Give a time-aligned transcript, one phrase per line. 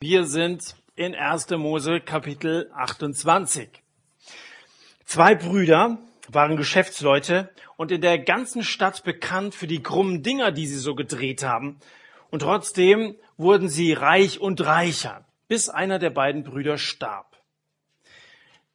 [0.00, 1.50] Wir sind in 1.
[1.56, 3.68] Mose Kapitel 28.
[5.04, 10.68] Zwei Brüder waren Geschäftsleute und in der ganzen Stadt bekannt für die krummen Dinger, die
[10.68, 11.80] sie so gedreht haben.
[12.30, 17.36] Und trotzdem wurden sie reich und reicher, bis einer der beiden Brüder starb.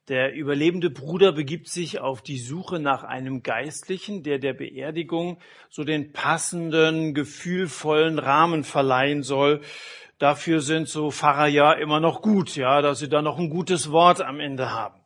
[0.09, 5.85] Der überlebende Bruder begibt sich auf die Suche nach einem Geistlichen, der der Beerdigung so
[5.85, 9.61] den passenden, gefühlvollen Rahmen verleihen soll,
[10.23, 13.91] Dafür sind so Pfarrer ja immer noch gut, ja, dass sie da noch ein gutes
[13.91, 15.01] Wort am Ende haben.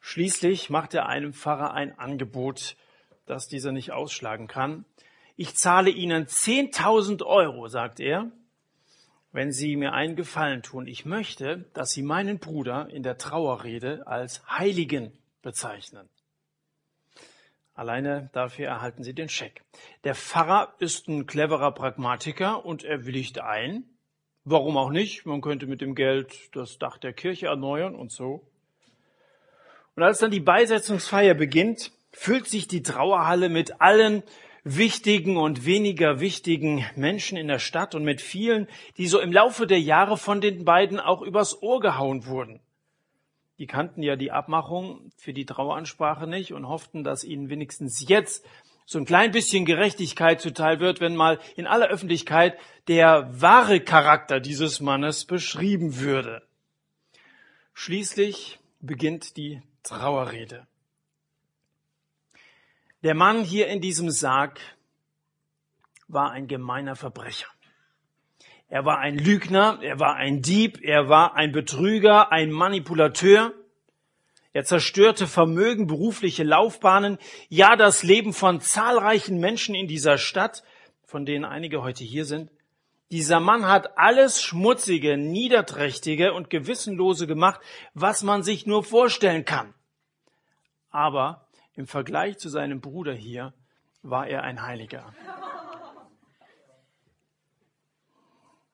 [0.00, 2.74] Schließlich macht er einem Pfarrer ein Angebot,
[3.26, 4.84] das dieser nicht ausschlagen kann.
[5.36, 8.32] Ich zahle Ihnen 10.000 Euro, sagt er,
[9.30, 10.88] wenn Sie mir einen Gefallen tun.
[10.88, 16.08] Ich möchte, dass Sie meinen Bruder in der Trauerrede als Heiligen bezeichnen.
[17.74, 19.62] Alleine dafür erhalten Sie den Scheck.
[20.02, 23.84] Der Pfarrer ist ein cleverer Pragmatiker und er willigt ein.
[24.44, 25.26] Warum auch nicht?
[25.26, 28.46] Man könnte mit dem Geld das Dach der Kirche erneuern und so.
[29.96, 34.22] Und als dann die Beisetzungsfeier beginnt, füllt sich die Trauerhalle mit allen
[34.64, 38.66] wichtigen und weniger wichtigen Menschen in der Stadt und mit vielen,
[38.96, 42.60] die so im Laufe der Jahre von den beiden auch übers Ohr gehauen wurden.
[43.58, 48.46] Die kannten ja die Abmachung für die Traueransprache nicht und hofften, dass ihnen wenigstens jetzt
[48.90, 54.40] so ein klein bisschen Gerechtigkeit zuteil wird, wenn mal in aller Öffentlichkeit der wahre Charakter
[54.40, 56.42] dieses Mannes beschrieben würde.
[57.72, 60.66] Schließlich beginnt die Trauerrede.
[63.04, 64.58] Der Mann hier in diesem Sarg
[66.08, 67.46] war ein gemeiner Verbrecher.
[68.66, 73.54] Er war ein Lügner, er war ein Dieb, er war ein Betrüger, ein Manipulateur.
[74.52, 80.64] Er zerstörte Vermögen, berufliche Laufbahnen, ja das Leben von zahlreichen Menschen in dieser Stadt,
[81.04, 82.50] von denen einige heute hier sind.
[83.12, 87.60] Dieser Mann hat alles Schmutzige, Niederträchtige und Gewissenlose gemacht,
[87.94, 89.74] was man sich nur vorstellen kann.
[90.90, 93.52] Aber im Vergleich zu seinem Bruder hier
[94.02, 95.12] war er ein Heiliger.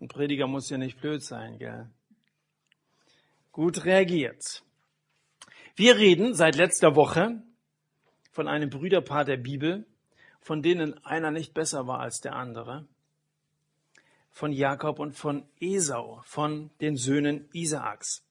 [0.01, 1.89] Ein Prediger muss ja nicht blöd sein, gell?
[3.53, 4.63] Gut reagiert.
[5.79, 7.43] Wir reden seit letzter Woche
[8.33, 9.85] von einem Brüderpaar der Bibel,
[10.41, 12.87] von denen einer nicht besser war als der andere,
[14.31, 18.25] von Jakob und von Esau, von den Söhnen Isaaks.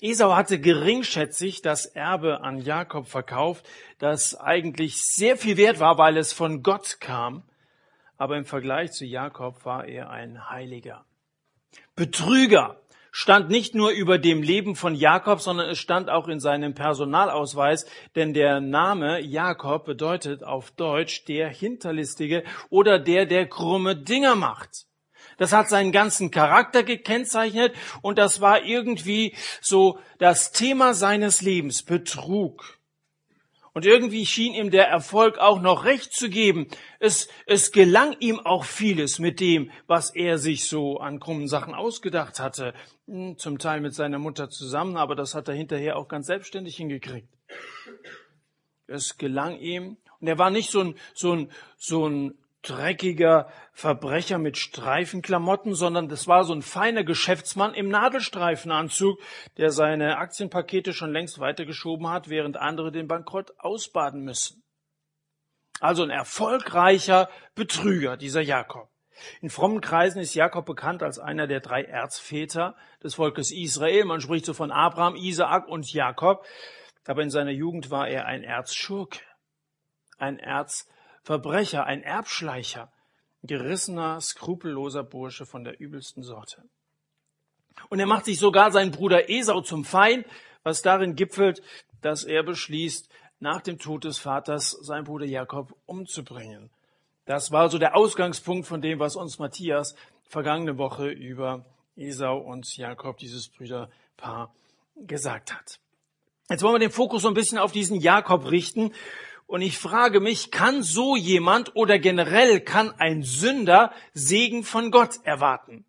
[0.00, 3.64] Esau hatte geringschätzig das Erbe an Jakob verkauft,
[4.00, 7.44] das eigentlich sehr viel wert war, weil es von Gott kam,
[8.16, 11.04] aber im Vergleich zu Jakob war er ein Heiliger.
[11.94, 12.80] Betrüger,
[13.18, 17.84] stand nicht nur über dem Leben von Jakob, sondern es stand auch in seinem Personalausweis,
[18.14, 24.86] denn der Name Jakob bedeutet auf Deutsch der Hinterlistige oder der, der krumme Dinger macht.
[25.36, 31.82] Das hat seinen ganzen Charakter gekennzeichnet und das war irgendwie so das Thema seines Lebens,
[31.82, 32.77] Betrug.
[33.78, 36.66] Und irgendwie schien ihm der Erfolg auch noch recht zu geben.
[36.98, 41.74] Es, es gelang ihm auch vieles mit dem, was er sich so an krummen Sachen
[41.74, 42.74] ausgedacht hatte.
[43.06, 46.76] Hm, zum Teil mit seiner Mutter zusammen, aber das hat er hinterher auch ganz selbstständig
[46.76, 47.28] hingekriegt.
[48.88, 49.96] Es gelang ihm.
[50.18, 56.08] Und er war nicht so ein, so ein, so ein dreckiger Verbrecher mit Streifenklamotten, sondern
[56.08, 59.18] das war so ein feiner Geschäftsmann im Nadelstreifenanzug,
[59.56, 64.62] der seine Aktienpakete schon längst weitergeschoben hat, während andere den Bankrott ausbaden müssen.
[65.80, 68.90] Also ein erfolgreicher Betrüger, dieser Jakob.
[69.40, 74.04] In frommen Kreisen ist Jakob bekannt als einer der drei Erzväter des Volkes Israel.
[74.04, 76.44] Man spricht so von Abraham, Isaak und Jakob.
[77.06, 79.20] Aber in seiner Jugend war er ein Erzschurke,
[80.18, 80.86] ein Erz
[81.28, 82.90] Verbrecher, ein Erbschleicher,
[83.42, 86.62] gerissener, skrupelloser Bursche von der übelsten Sorte.
[87.90, 90.26] Und er macht sich sogar seinen Bruder Esau zum Feind,
[90.62, 91.60] was darin gipfelt,
[92.00, 96.70] dass er beschließt, nach dem Tod des Vaters seinen Bruder Jakob umzubringen.
[97.26, 99.96] Das war so der Ausgangspunkt von dem, was uns Matthias
[100.30, 104.54] vergangene Woche über Esau und Jakob, dieses Brüderpaar,
[104.96, 105.78] gesagt hat.
[106.48, 108.94] Jetzt wollen wir den Fokus so ein bisschen auf diesen Jakob richten
[109.48, 115.16] und ich frage mich, kann so jemand oder generell kann ein Sünder Segen von Gott
[115.24, 115.86] erwarten?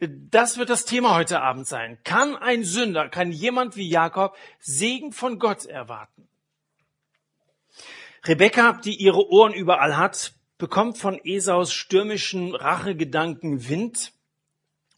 [0.00, 1.98] Das wird das Thema heute Abend sein.
[2.02, 6.28] Kann ein Sünder, kann jemand wie Jakob Segen von Gott erwarten?
[8.24, 14.12] Rebekka, die ihre Ohren überall hat, bekommt von Esaus stürmischen Rachegedanken Wind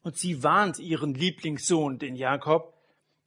[0.02, 2.72] und sie warnt ihren Lieblingssohn, den Jakob,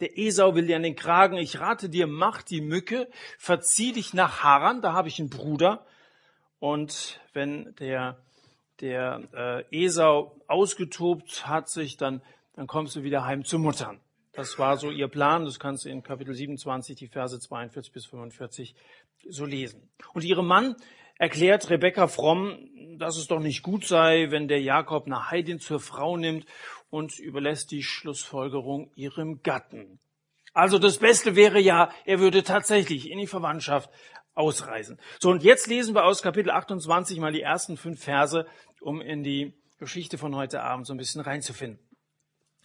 [0.01, 1.37] der Esau will dir an den Kragen.
[1.37, 3.07] Ich rate dir, mach die Mücke,
[3.37, 5.85] verzieh dich nach Haran, da habe ich einen Bruder.
[6.59, 8.17] Und wenn der,
[8.81, 12.21] der äh, Esau ausgetobt hat, sich dann
[12.55, 13.99] dann kommst du wieder heim zu Muttern.
[14.33, 15.45] Das war so ihr Plan.
[15.45, 18.75] Das kannst du in Kapitel 27, die Verse 42 bis 45
[19.27, 19.89] so lesen.
[20.13, 20.75] Und ihrem Mann
[21.17, 22.57] erklärt Rebekka fromm,
[22.97, 26.45] dass es doch nicht gut sei, wenn der Jakob eine Heidin zur Frau nimmt
[26.91, 29.99] und überlässt die Schlussfolgerung ihrem Gatten.
[30.53, 33.89] Also das Beste wäre ja, er würde tatsächlich in die Verwandtschaft
[34.35, 34.99] ausreisen.
[35.19, 38.45] So, und jetzt lesen wir aus Kapitel 28 mal die ersten fünf Verse,
[38.81, 41.79] um in die Geschichte von heute Abend so ein bisschen reinzufinden.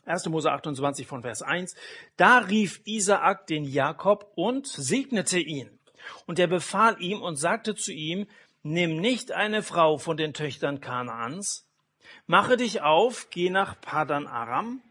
[0.05, 0.27] 1.
[0.27, 1.75] Mose 28 von Vers 1.
[2.17, 5.79] Da rief Isaak den Jakob und segnete ihn.
[6.27, 8.27] Und er befahl ihm und sagte zu ihm,
[8.63, 11.66] nimm nicht eine Frau von den Töchtern Kanaans,
[12.27, 14.83] mache dich auf, geh nach Padan Aram,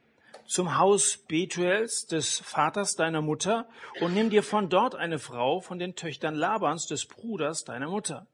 [0.47, 3.67] zum Haus Betuels, des Vaters deiner Mutter,
[3.99, 8.27] und nimm dir von dort eine Frau von den Töchtern Labans, des Bruders deiner Mutter.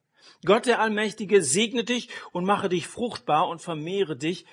[0.46, 4.46] Gott der Allmächtige segne dich und mache dich fruchtbar und vermehre dich,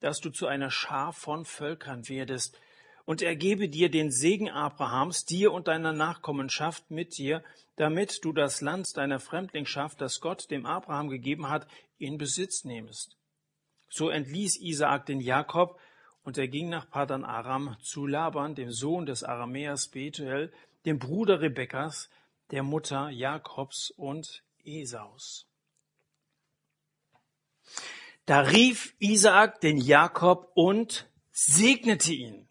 [0.00, 2.58] dass du zu einer Schar von Völkern werdest.
[3.04, 7.42] Und er gebe dir den Segen Abrahams, dir und deiner Nachkommenschaft mit dir,
[7.76, 11.66] damit du das Land deiner Fremdlingschaft, das Gott dem Abraham gegeben hat,
[11.98, 13.17] in Besitz nehmest.
[13.88, 15.80] So entließ Isaak den Jakob,
[16.22, 20.52] und er ging nach Padan Aram zu Laban, dem Sohn des Aramäers Betuel,
[20.84, 22.10] dem Bruder Rebekkas,
[22.50, 25.46] der Mutter Jakobs und Esaus.
[28.26, 32.47] Da rief Isaak den Jakob und segnete ihn.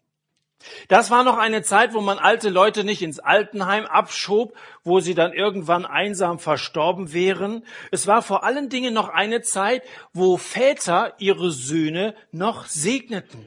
[0.88, 5.14] Das war noch eine Zeit, wo man alte Leute nicht ins Altenheim abschob, wo sie
[5.14, 7.64] dann irgendwann einsam verstorben wären.
[7.90, 9.82] Es war vor allen Dingen noch eine Zeit,
[10.12, 13.46] wo Väter ihre Söhne noch segneten.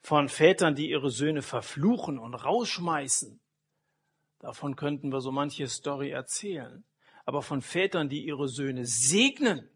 [0.00, 3.40] Von Vätern, die ihre Söhne verfluchen und rausschmeißen.
[4.40, 6.84] Davon könnten wir so manche Story erzählen.
[7.24, 9.70] Aber von Vätern, die ihre Söhne segnen,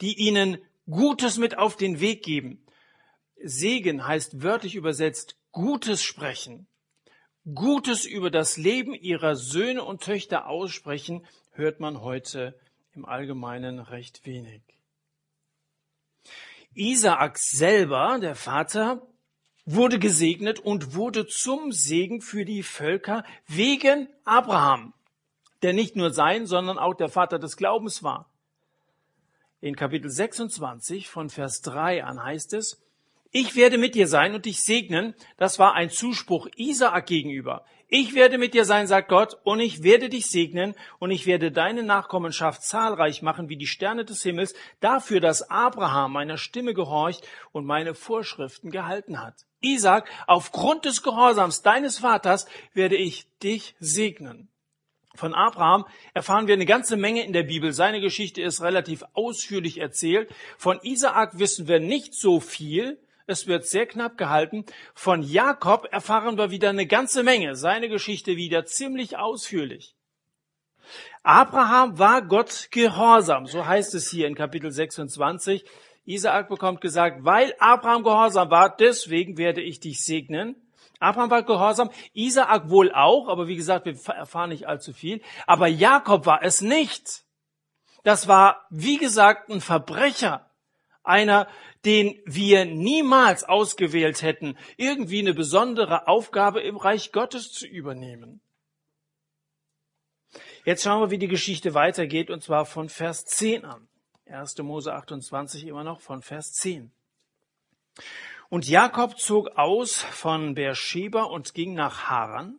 [0.00, 0.58] die ihnen
[0.90, 2.66] Gutes mit auf den Weg geben.
[3.42, 6.66] Segen heißt wörtlich übersetzt Gutes sprechen.
[7.54, 12.58] Gutes über das Leben ihrer Söhne und Töchter aussprechen, hört man heute
[12.92, 14.62] im Allgemeinen recht wenig.
[16.74, 19.06] Isaak selber, der Vater,
[19.64, 24.92] wurde gesegnet und wurde zum Segen für die Völker wegen Abraham,
[25.62, 28.30] der nicht nur sein, sondern auch der Vater des Glaubens war.
[29.60, 32.80] In Kapitel 26 von Vers 3 an heißt es,
[33.32, 35.14] ich werde mit dir sein und dich segnen.
[35.36, 37.64] Das war ein Zuspruch Isaak gegenüber.
[37.92, 41.50] Ich werde mit dir sein, sagt Gott, und ich werde dich segnen und ich werde
[41.50, 47.26] deine Nachkommenschaft zahlreich machen wie die Sterne des Himmels, dafür, dass Abraham meiner Stimme gehorcht
[47.50, 49.34] und meine Vorschriften gehalten hat.
[49.60, 54.48] Isaac, aufgrund des Gehorsams deines Vaters werde ich dich segnen.
[55.16, 55.84] Von Abraham
[56.14, 57.72] erfahren wir eine ganze Menge in der Bibel.
[57.72, 60.32] Seine Geschichte ist relativ ausführlich erzählt.
[60.56, 63.00] Von Isaak wissen wir nicht so viel.
[63.30, 64.64] Es wird sehr knapp gehalten.
[64.92, 67.54] Von Jakob erfahren wir wieder eine ganze Menge.
[67.54, 69.94] Seine Geschichte wieder ziemlich ausführlich.
[71.22, 73.46] Abraham war Gott gehorsam.
[73.46, 75.64] So heißt es hier in Kapitel 26.
[76.06, 80.56] Isaak bekommt gesagt, weil Abraham gehorsam war, deswegen werde ich dich segnen.
[80.98, 85.22] Abraham war gehorsam, Isaak wohl auch, aber wie gesagt, wir erfahren nicht allzu viel.
[85.46, 87.22] Aber Jakob war es nicht.
[88.02, 90.49] Das war, wie gesagt, ein Verbrecher.
[91.10, 91.48] Einer,
[91.84, 98.40] den wir niemals ausgewählt hätten, irgendwie eine besondere Aufgabe im Reich Gottes zu übernehmen.
[100.64, 103.88] Jetzt schauen wir, wie die Geschichte weitergeht, und zwar von Vers 10 an.
[104.26, 104.58] 1.
[104.58, 106.92] Mose 28 immer noch von Vers 10.
[108.48, 112.58] Und Jakob zog aus von Beersheba und ging nach Haran.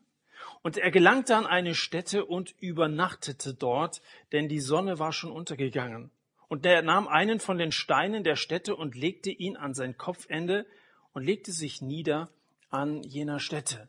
[0.62, 6.12] Und er gelangte an eine Stätte und übernachtete dort, denn die Sonne war schon untergegangen.
[6.52, 10.66] Und er nahm einen von den Steinen der Stätte und legte ihn an sein Kopfende
[11.14, 12.30] und legte sich nieder
[12.70, 13.88] an jener Stätte.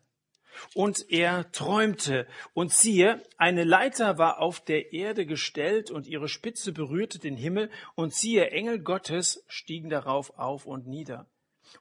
[0.72, 6.70] Und er träumte, und siehe, eine Leiter war auf der Erde gestellt, und ihre Spitze
[6.70, 11.26] berührte den Himmel, und siehe, Engel Gottes stiegen darauf auf und nieder.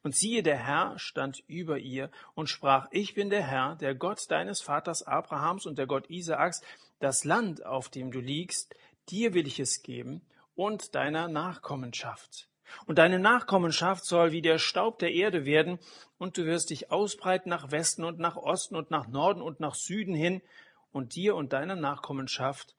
[0.01, 4.31] Und siehe, der Herr stand über ihr und sprach, ich bin der Herr, der Gott
[4.31, 6.63] deines Vaters Abrahams und der Gott Isaaks,
[6.99, 8.73] das Land, auf dem du liegst,
[9.09, 10.23] dir will ich es geben
[10.61, 12.47] und deiner Nachkommenschaft.
[12.85, 15.79] Und deine Nachkommenschaft soll wie der Staub der Erde werden,
[16.19, 19.73] und du wirst dich ausbreiten nach Westen und nach Osten und nach Norden und nach
[19.73, 20.43] Süden hin,
[20.91, 22.75] und dir und deiner Nachkommenschaft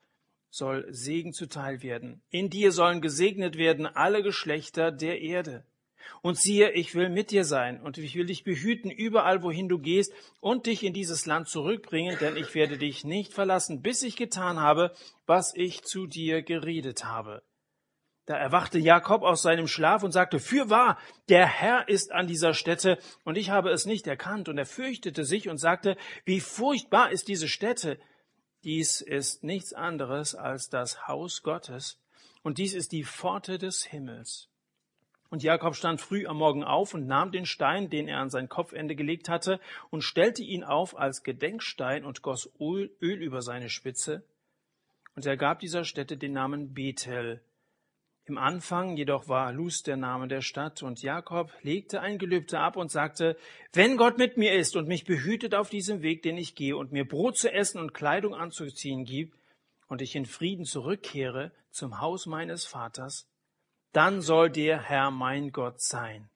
[0.49, 2.21] soll Segen zuteil werden.
[2.29, 5.65] In dir sollen gesegnet werden alle Geschlechter der Erde.
[6.21, 9.77] Und siehe, ich will mit dir sein und ich will dich behüten überall, wohin du
[9.77, 14.15] gehst und dich in dieses Land zurückbringen, denn ich werde dich nicht verlassen, bis ich
[14.15, 17.43] getan habe, was ich zu dir geredet habe.
[18.25, 22.97] Da erwachte Jakob aus seinem Schlaf und sagte, Fürwahr, der Herr ist an dieser Stätte
[23.25, 24.47] und ich habe es nicht erkannt.
[24.47, 27.99] Und er fürchtete sich und sagte, wie furchtbar ist diese Stätte.
[28.63, 31.99] Dies ist nichts anderes als das Haus Gottes
[32.43, 34.49] und dies ist die Pforte des Himmels.
[35.29, 38.49] Und Jakob stand früh am Morgen auf und nahm den Stein, den er an sein
[38.49, 44.23] Kopfende gelegt hatte, und stellte ihn auf als Gedenkstein und goss Öl, über seine Spitze.
[45.15, 47.41] Und er gab dieser Stätte den Namen Bethel.
[48.25, 52.77] Im Anfang jedoch war Luz der Name der Stadt, und Jakob legte ein Gelübde ab
[52.77, 53.35] und sagte,
[53.73, 56.93] wenn Gott mit mir ist und mich behütet auf diesem Weg, den ich gehe, und
[56.93, 59.37] mir Brot zu essen und Kleidung anzuziehen gibt,
[59.87, 63.27] und ich in Frieden zurückkehre zum Haus meines Vaters,
[63.91, 66.29] dann soll der Herr mein Gott sein.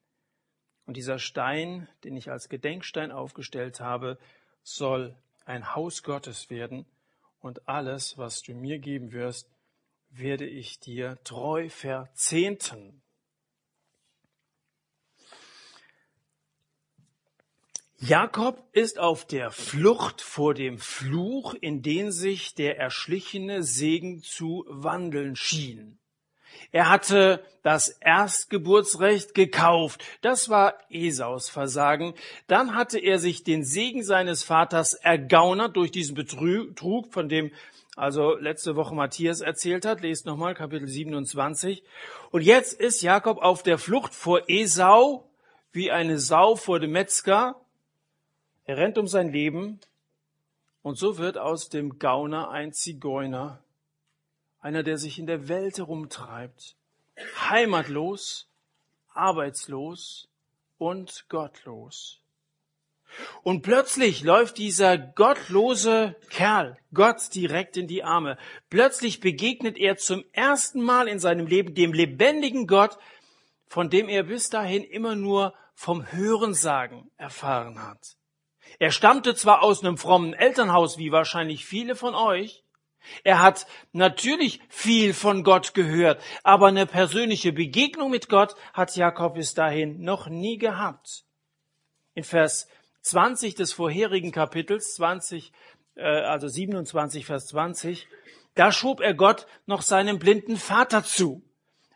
[0.84, 4.18] Und dieser Stein, den ich als Gedenkstein aufgestellt habe,
[4.62, 5.16] soll
[5.46, 6.84] ein Haus Gottes werden,
[7.40, 9.48] und alles, was du mir geben wirst,
[10.10, 13.02] werde ich dir treu verzehnten.
[18.00, 24.64] Jakob ist auf der Flucht vor dem Fluch, in den sich der erschlichene Segen zu
[24.68, 25.98] wandeln schien.
[26.70, 30.04] Er hatte das Erstgeburtsrecht gekauft.
[30.20, 32.14] Das war Esaus Versagen.
[32.46, 37.52] Dann hatte er sich den Segen seines Vaters ergaunert durch diesen Betrug, von dem
[37.98, 40.02] also letzte Woche Matthias erzählt hat.
[40.02, 41.82] Lest nochmal Kapitel 27.
[42.30, 45.28] Und jetzt ist Jakob auf der Flucht vor Esau
[45.72, 47.60] wie eine Sau vor dem Metzger.
[48.66, 49.80] Er rennt um sein Leben
[50.82, 53.62] und so wird aus dem Gauner ein Zigeuner
[54.60, 56.76] einer, der sich in der Welt herumtreibt,
[57.50, 58.48] heimatlos,
[59.12, 60.28] arbeitslos
[60.78, 62.20] und gottlos.
[63.42, 68.38] Und plötzlich läuft dieser gottlose Kerl Gott direkt in die Arme.
[68.70, 72.98] Plötzlich begegnet er zum ersten Mal in seinem Leben dem lebendigen Gott,
[73.66, 78.16] von dem er bis dahin immer nur vom Hörensagen erfahren hat.
[78.78, 82.62] Er stammte zwar aus einem frommen Elternhaus, wie wahrscheinlich viele von euch,
[83.24, 89.34] er hat natürlich viel von Gott gehört, aber eine persönliche Begegnung mit Gott hat Jakob
[89.34, 91.24] bis dahin noch nie gehabt.
[92.14, 92.68] In Vers
[93.08, 95.52] 20 des vorherigen Kapitels, 20,
[95.96, 98.06] äh, also 27, Vers 20,
[98.54, 101.42] da schob er Gott noch seinem blinden Vater zu.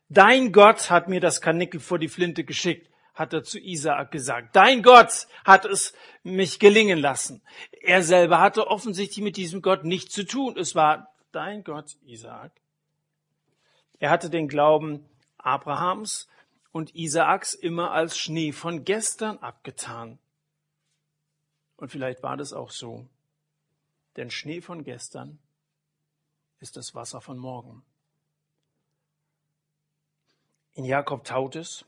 [0.08, 4.56] Dein Gott hat mir das Kanickel vor die Flinte geschickt hat er zu Isaak gesagt.
[4.56, 5.92] Dein Gott hat es
[6.22, 7.42] mich gelingen lassen.
[7.82, 10.56] Er selber hatte offensichtlich mit diesem Gott nichts zu tun.
[10.56, 12.52] Es war dein Gott, Isaak.
[13.98, 15.04] Er hatte den Glauben
[15.38, 16.28] Abrahams
[16.72, 20.18] und Isaaks immer als Schnee von gestern abgetan.
[21.82, 23.08] Und vielleicht war das auch so.
[24.14, 25.40] Denn Schnee von gestern
[26.60, 27.82] ist das Wasser von morgen.
[30.74, 31.84] In Jakob taut es,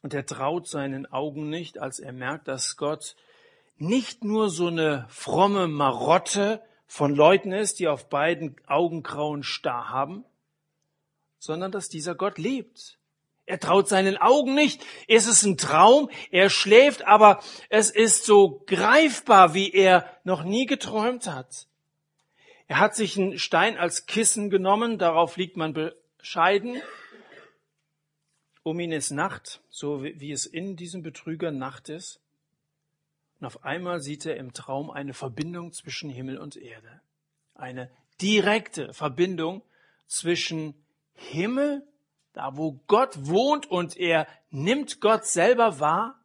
[0.00, 3.14] und er traut seinen Augen nicht, als er merkt, dass Gott
[3.76, 10.24] nicht nur so eine fromme Marotte von Leuten ist, die auf beiden Augenkrauen starr haben,
[11.38, 12.98] sondern dass dieser Gott lebt.
[13.52, 14.82] Er traut seinen Augen nicht.
[15.08, 16.08] Es ist ein Traum.
[16.30, 21.66] Er schläft, aber es ist so greifbar, wie er noch nie geträumt hat.
[22.66, 24.96] Er hat sich einen Stein als Kissen genommen.
[24.96, 25.74] Darauf liegt man
[26.16, 26.80] bescheiden.
[28.62, 32.20] Um ihn ist Nacht, so wie es in diesem Betrüger Nacht ist.
[33.38, 37.02] Und auf einmal sieht er im Traum eine Verbindung zwischen Himmel und Erde.
[37.54, 39.60] Eine direkte Verbindung
[40.06, 40.72] zwischen
[41.12, 41.86] Himmel,
[42.32, 46.22] da wo Gott wohnt und er nimmt Gott selber wahr,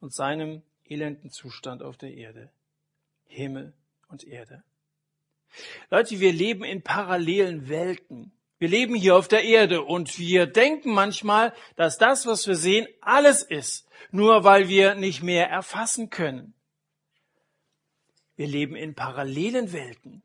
[0.00, 2.50] und seinem elenden Zustand auf der Erde.
[3.26, 3.72] Himmel
[4.08, 4.62] und Erde.
[5.90, 8.32] Leute, wir leben in parallelen Welten.
[8.58, 12.88] Wir leben hier auf der Erde und wir denken manchmal, dass das, was wir sehen,
[13.00, 16.54] alles ist, nur weil wir nicht mehr erfassen können.
[18.36, 20.22] Wir leben in parallelen Welten.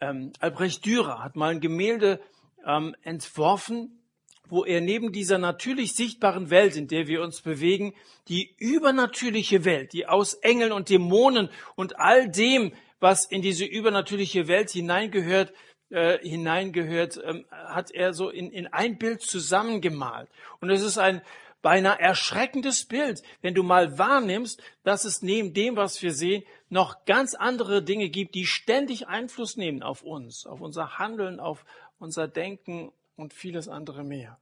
[0.00, 2.20] Ähm, Albrecht Dürer hat mal ein Gemälde
[2.66, 4.02] ähm, entworfen,
[4.48, 7.94] wo er neben dieser natürlich sichtbaren Welt, in der wir uns bewegen,
[8.28, 14.48] die übernatürliche Welt, die aus Engeln und Dämonen und all dem, was in diese übernatürliche
[14.48, 15.52] Welt hineingehört,
[15.90, 20.28] äh, hineingehört, ähm, hat er so in, in ein Bild zusammengemalt.
[20.60, 21.22] Und es ist ein
[21.62, 27.04] beinahe erschreckendes Bild, wenn du mal wahrnimmst, dass es neben dem, was wir sehen, noch
[27.04, 31.64] ganz andere Dinge gibt, die ständig Einfluss nehmen auf uns, auf unser Handeln, auf
[31.98, 34.38] unser Denken und vieles andere mehr.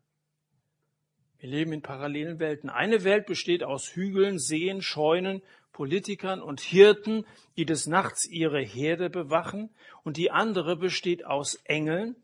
[1.38, 2.70] Wir leben in parallelen Welten.
[2.70, 9.10] Eine Welt besteht aus Hügeln, Seen, Scheunen, Politikern und Hirten, die des Nachts ihre Herde
[9.10, 9.70] bewachen,
[10.04, 12.16] und die andere besteht aus Engeln,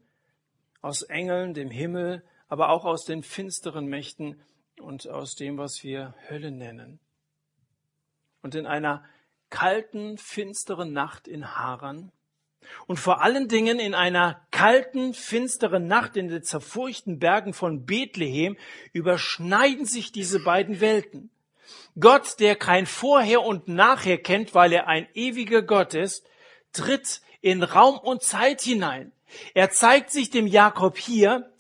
[0.81, 4.41] aus Engeln, dem Himmel, aber auch aus den finsteren Mächten
[4.81, 6.99] und aus dem, was wir Hölle nennen.
[8.41, 9.05] Und in einer
[9.51, 12.11] kalten, finsteren Nacht in Haran
[12.87, 18.57] und vor allen Dingen in einer kalten, finsteren Nacht in den zerfurchten Bergen von Bethlehem
[18.93, 21.31] überschneiden sich diese beiden Welten.
[21.99, 26.27] Gott, der kein Vorher und Nachher kennt, weil er ein ewiger Gott ist,
[26.73, 29.13] tritt in Raum und Zeit hinein.
[29.55, 31.51] Er zeigt sich dem Jakob hier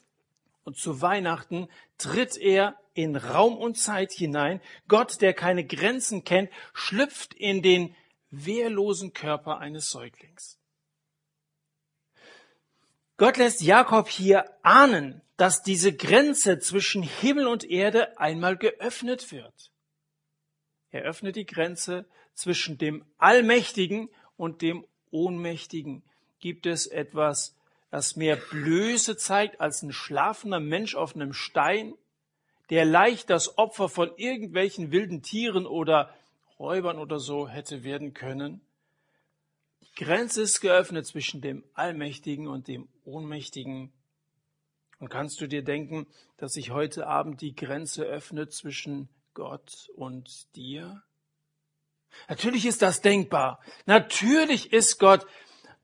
[0.65, 1.69] und zu Weihnachten
[1.99, 4.61] tritt er in Raum und Zeit hinein.
[4.89, 7.95] Gott, der keine Grenzen kennt, schlüpft in den
[8.31, 10.59] wehrlosen Körper eines Säuglings.
[13.23, 19.71] Gott lässt Jakob hier ahnen, dass diese Grenze zwischen Himmel und Erde einmal geöffnet wird.
[20.91, 26.03] Er öffnet die Grenze zwischen dem Allmächtigen und dem Ohnmächtigen.
[26.41, 27.55] Gibt es etwas,
[27.93, 31.95] das mehr Blöße zeigt als ein schlafender Mensch auf einem Stein,
[32.71, 36.13] der leicht das Opfer von irgendwelchen wilden Tieren oder
[36.59, 38.63] Räubern oder so hätte werden können?
[39.97, 43.93] Grenze ist geöffnet zwischen dem Allmächtigen und dem Ohnmächtigen.
[44.99, 46.07] Und kannst du dir denken,
[46.37, 51.03] dass sich heute Abend die Grenze öffnet zwischen Gott und dir?
[52.29, 53.61] Natürlich ist das denkbar.
[53.87, 55.27] Natürlich ist Gott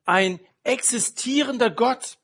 [0.04, 2.18] ein existierender Gott.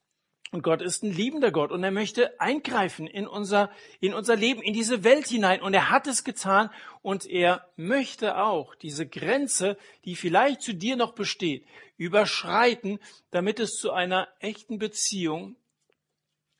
[0.54, 4.62] Und Gott ist ein liebender Gott und er möchte eingreifen in unser, in unser Leben,
[4.62, 5.60] in diese Welt hinein.
[5.60, 6.70] Und er hat es getan
[7.02, 13.00] und er möchte auch diese Grenze, die vielleicht zu dir noch besteht, überschreiten,
[13.32, 15.56] damit es zu einer echten Beziehung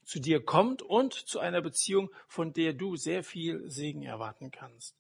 [0.02, 4.96] zu dir kommt und zu einer Beziehung, von der du sehr viel Segen erwarten kannst.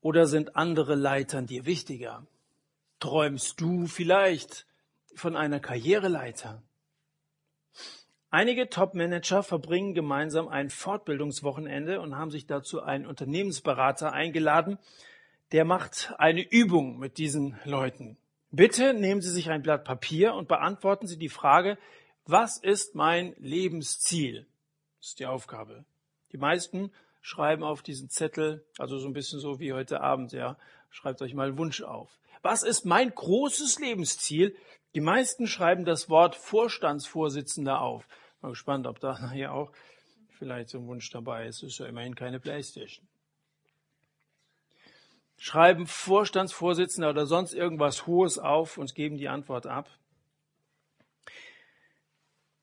[0.00, 2.24] Oder sind andere Leitern dir wichtiger?
[3.00, 4.64] Träumst du vielleicht
[5.14, 6.62] von einer Karriereleiter?
[8.30, 14.78] Einige Top-Manager verbringen gemeinsam ein Fortbildungswochenende und haben sich dazu einen Unternehmensberater eingeladen.
[15.50, 18.16] Der macht eine Übung mit diesen Leuten.
[18.52, 21.76] Bitte nehmen Sie sich ein Blatt Papier und beantworten Sie die Frage,
[22.24, 24.46] was ist mein Lebensziel?
[24.98, 25.84] Das ist die Aufgabe.
[26.30, 30.56] Die meisten schreiben auf diesen Zettel, also so ein bisschen so wie heute Abend, ja,
[30.90, 32.18] schreibt euch mal einen Wunsch auf.
[32.42, 34.56] Was ist mein großes Lebensziel?
[34.94, 38.08] Die meisten schreiben das Wort Vorstandsvorsitzender auf.
[38.40, 39.72] Mal gespannt, ob da nachher auch
[40.30, 41.62] vielleicht so ein Wunsch dabei ist.
[41.62, 43.06] Ist ja immerhin keine Playstation.
[45.36, 49.88] Schreiben Vorstandsvorsitzender oder sonst irgendwas Hohes auf und geben die Antwort ab.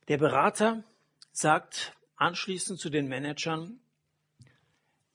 [0.10, 0.84] Der Berater
[1.32, 3.80] sagt anschließend zu den Managern,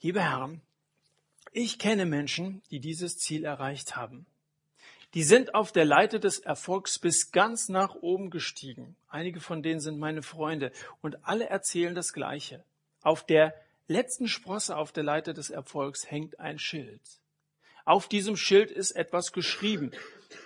[0.01, 0.61] liebe Herren,
[1.53, 4.27] ich kenne Menschen, die dieses Ziel erreicht haben.
[5.15, 8.97] Die sind auf der Leiter des Erfolgs bis ganz nach oben gestiegen.
[9.09, 10.73] Einige von denen sind meine Freunde
[11.03, 12.65] und alle erzählen das Gleiche.
[13.03, 13.55] Auf der
[13.89, 17.03] letzten Sprosse auf der Leiter des Erfolgs hängt ein Schild.
[17.85, 19.91] Auf diesem Schild ist etwas geschrieben.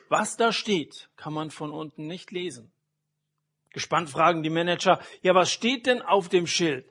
[0.08, 2.72] Was da steht, kann man von unten nicht lesen.
[3.70, 6.86] Gespannt fragen die Manager, ja, was steht denn auf dem Schild?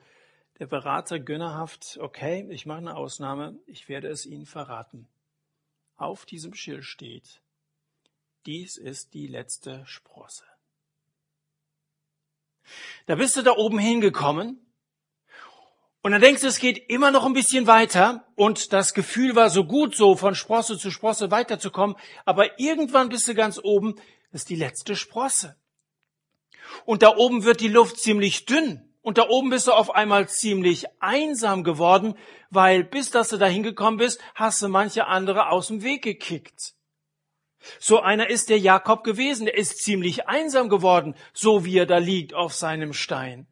[0.60, 5.08] Der Berater gönnerhaft, okay, ich mache eine Ausnahme, ich werde es Ihnen verraten.
[5.96, 7.40] Auf diesem Schild steht,
[8.46, 10.44] dies ist die letzte Sprosse.
[13.06, 14.60] Da bist du da oben hingekommen
[16.02, 19.50] und dann denkst du, es geht immer noch ein bisschen weiter und das Gefühl war
[19.50, 23.96] so gut, so von Sprosse zu Sprosse weiterzukommen, aber irgendwann bist du ganz oben,
[24.30, 25.56] das ist die letzte Sprosse.
[26.84, 28.82] Und da oben wird die Luft ziemlich dünn.
[29.02, 32.16] Und da oben bist du auf einmal ziemlich einsam geworden,
[32.50, 36.75] weil bis dass du da hingekommen bist, hast du manche andere aus dem Weg gekickt.
[37.80, 41.98] So einer ist der Jakob gewesen, der ist ziemlich einsam geworden, so wie er da
[41.98, 43.46] liegt auf seinem Stein.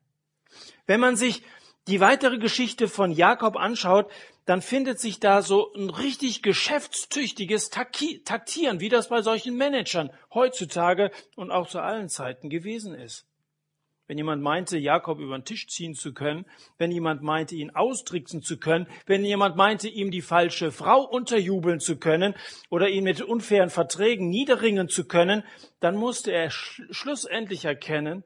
[0.87, 1.43] Wenn man sich
[1.87, 4.11] die weitere Geschichte von Jakob anschaut,
[4.47, 11.11] dann findet sich da so ein richtig geschäftstüchtiges Taktieren, wie das bei solchen Managern heutzutage
[11.35, 13.27] und auch zu allen Zeiten gewesen ist.
[14.07, 16.45] Wenn jemand meinte, Jakob über den Tisch ziehen zu können,
[16.77, 21.81] wenn jemand meinte, ihn austricksen zu können, wenn jemand meinte, ihm die falsche Frau unterjubeln
[21.81, 22.35] zu können
[22.69, 25.43] oder ihn mit unfairen Verträgen niederringen zu können,
[25.81, 28.25] dann musste er schlussendlich erkennen,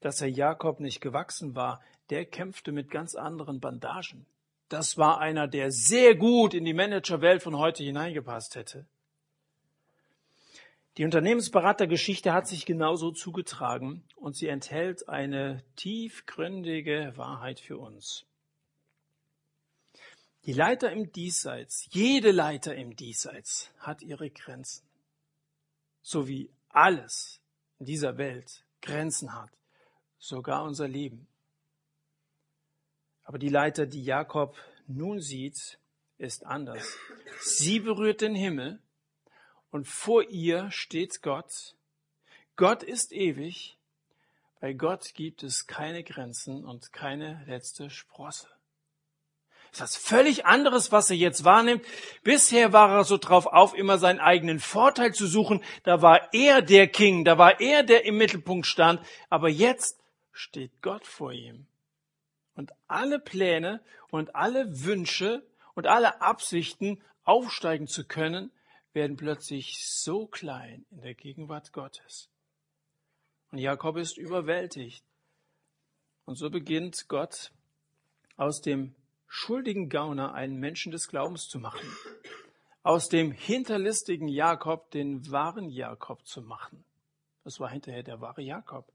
[0.00, 1.82] dass er Jakob nicht gewachsen war.
[2.08, 4.26] Der kämpfte mit ganz anderen Bandagen.
[4.68, 8.86] Das war einer, der sehr gut in die Managerwelt von heute hineingepasst hätte.
[10.96, 18.24] Die Unternehmensberatergeschichte hat sich genauso zugetragen und sie enthält eine tiefgründige Wahrheit für uns.
[20.46, 24.86] Die Leiter im Diesseits, jede Leiter im Diesseits hat ihre Grenzen.
[26.00, 27.40] So wie alles
[27.78, 29.50] in dieser Welt Grenzen hat,
[30.18, 31.26] sogar unser Leben.
[33.24, 34.56] Aber die Leiter, die Jakob
[34.86, 35.78] nun sieht,
[36.16, 36.96] ist anders.
[37.40, 38.80] Sie berührt den Himmel
[39.76, 41.74] und vor ihr steht Gott.
[42.56, 43.76] Gott ist ewig.
[44.58, 48.48] Bei Gott gibt es keine Grenzen und keine letzte Sprosse.
[49.70, 51.84] Das ist was völlig anderes, was er jetzt wahrnimmt.
[52.22, 55.62] Bisher war er so drauf auf, immer seinen eigenen Vorteil zu suchen.
[55.82, 59.02] Da war er der King, da war er, der im Mittelpunkt stand.
[59.28, 60.00] Aber jetzt
[60.32, 61.66] steht Gott vor ihm.
[62.54, 68.50] Und alle Pläne und alle Wünsche und alle Absichten aufsteigen zu können,
[68.96, 72.30] werden plötzlich so klein in der Gegenwart Gottes.
[73.52, 75.04] Und Jakob ist überwältigt.
[76.24, 77.52] Und so beginnt Gott
[78.38, 78.94] aus dem
[79.26, 81.86] schuldigen Gauner einen Menschen des Glaubens zu machen,
[82.82, 86.82] aus dem hinterlistigen Jakob den wahren Jakob zu machen.
[87.44, 88.90] Das war hinterher der wahre Jakob.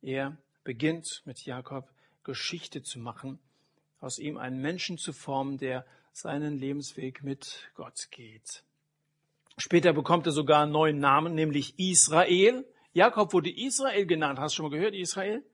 [0.00, 1.90] Er beginnt mit Jakob
[2.22, 3.40] Geschichte zu machen,
[3.98, 5.84] aus ihm einen Menschen zu formen, der
[6.20, 8.64] seinen Lebensweg mit Gott geht.
[9.56, 12.64] Später bekommt er sogar einen neuen Namen, nämlich Israel.
[12.92, 14.38] Jakob wurde Israel genannt.
[14.38, 15.44] Hast du schon mal gehört, Israel?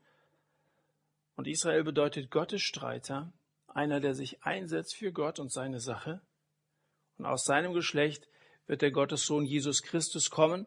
[1.36, 3.32] Und Israel bedeutet Gottes Streiter,
[3.66, 6.20] einer, der sich einsetzt für Gott und seine Sache.
[7.18, 8.28] Und aus seinem Geschlecht
[8.66, 10.66] wird der Gottessohn Jesus Christus kommen,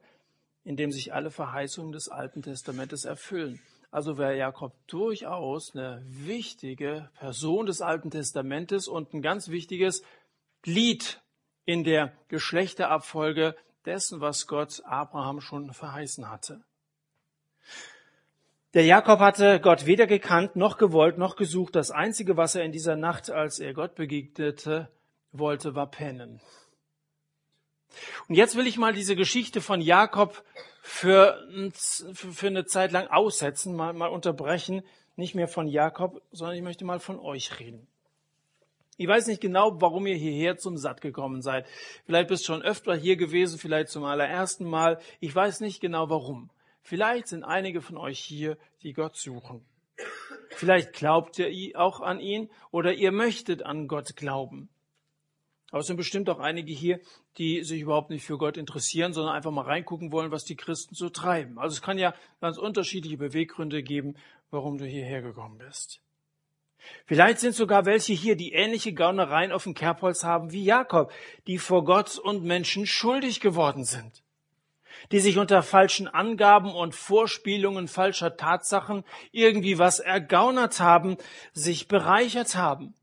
[0.63, 3.61] in dem sich alle Verheißungen des Alten Testamentes erfüllen.
[3.97, 10.03] Also wäre Jakob durchaus eine wichtige Person des Alten Testamentes und ein ganz wichtiges
[10.61, 11.19] Glied
[11.65, 13.55] in der Geschlechterabfolge
[13.87, 16.61] dessen, was Gott Abraham schon verheißen hatte.
[18.75, 21.75] Der Jakob hatte Gott weder gekannt, noch gewollt, noch gesucht.
[21.75, 24.89] Das Einzige, was er in dieser Nacht, als er Gott begegnete,
[25.31, 26.39] wollte, war pennen.
[28.27, 30.43] Und jetzt will ich mal diese Geschichte von Jakob
[30.87, 31.45] für,
[32.13, 34.83] für eine Zeit lang aussetzen, mal, mal unterbrechen.
[35.17, 37.87] Nicht mehr von Jakob, sondern ich möchte mal von euch reden.
[38.95, 41.67] Ich weiß nicht genau, warum ihr hierher zum Satt gekommen seid.
[42.05, 44.99] Vielleicht bist du schon öfter hier gewesen, vielleicht zum allerersten Mal.
[45.19, 46.49] Ich weiß nicht genau warum.
[46.81, 49.65] Vielleicht sind einige von euch hier, die Gott suchen.
[50.51, 54.69] Vielleicht glaubt ihr auch an ihn oder ihr möchtet an Gott glauben.
[55.71, 56.99] Aber es sind bestimmt auch einige hier,
[57.37, 60.95] die sich überhaupt nicht für Gott interessieren, sondern einfach mal reingucken wollen, was die Christen
[60.95, 61.59] so treiben.
[61.59, 64.15] Also es kann ja ganz unterschiedliche Beweggründe geben,
[64.49, 65.99] warum du hierher gekommen bist.
[67.05, 71.11] Vielleicht sind sogar welche hier, die ähnliche Gaunereien auf dem Kerbholz haben wie Jakob,
[71.47, 74.23] die vor Gott und Menschen schuldig geworden sind
[75.11, 81.17] die sich unter falschen Angaben und Vorspielungen falscher Tatsachen irgendwie was ergaunert haben,
[81.53, 82.93] sich bereichert haben.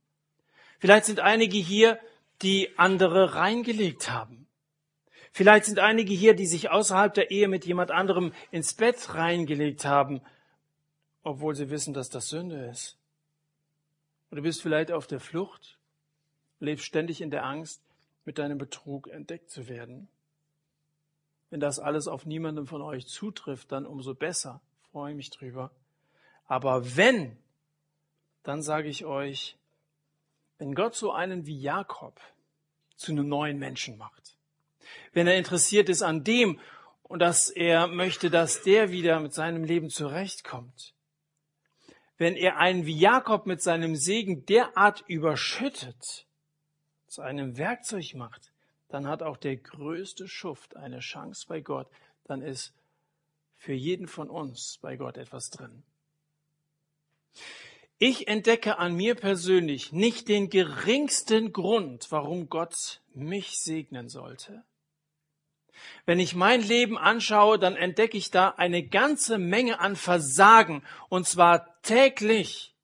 [0.78, 1.98] Vielleicht sind einige hier,
[2.44, 4.46] die andere reingelegt haben.
[5.32, 9.84] Vielleicht sind einige hier, die sich außerhalb der Ehe mit jemand anderem ins Bett reingelegt
[9.84, 10.20] haben,
[11.24, 12.98] obwohl sie wissen, dass das Sünde ist.
[14.30, 15.78] Und du bist vielleicht auf der Flucht,
[16.60, 17.82] lebst ständig in der Angst,
[18.24, 20.08] mit deinem Betrug entdeckt zu werden.
[21.50, 24.60] Wenn das alles auf niemandem von euch zutrifft, dann umso besser.
[24.92, 25.70] Freue ich mich drüber.
[26.46, 27.36] Aber wenn,
[28.42, 29.56] dann sage ich euch,
[30.58, 32.20] wenn Gott so einen wie Jakob
[32.96, 34.36] zu einem neuen Menschen macht,
[35.12, 36.60] wenn er interessiert ist an dem
[37.02, 40.94] und dass er möchte, dass der wieder mit seinem Leben zurechtkommt,
[42.16, 46.26] wenn er einen wie Jakob mit seinem Segen derart überschüttet,
[47.06, 48.52] zu einem Werkzeug macht,
[48.88, 51.88] dann hat auch der größte Schuft eine Chance bei Gott.
[52.24, 52.72] Dann ist
[53.56, 55.84] für jeden von uns bei Gott etwas drin.
[57.98, 64.64] Ich entdecke an mir persönlich nicht den geringsten Grund, warum Gott mich segnen sollte.
[66.06, 71.26] Wenn ich mein Leben anschaue, dann entdecke ich da eine ganze Menge an Versagen, und
[71.26, 72.74] zwar täglich.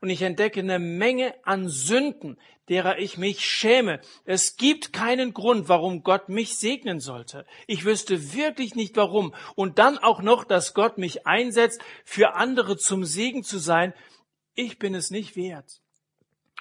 [0.00, 4.00] Und ich entdecke eine Menge an Sünden, derer ich mich schäme.
[4.24, 7.44] Es gibt keinen Grund, warum Gott mich segnen sollte.
[7.66, 9.34] Ich wüsste wirklich nicht warum.
[9.54, 13.92] Und dann auch noch, dass Gott mich einsetzt, für andere zum Segen zu sein.
[14.54, 15.80] Ich bin es nicht wert.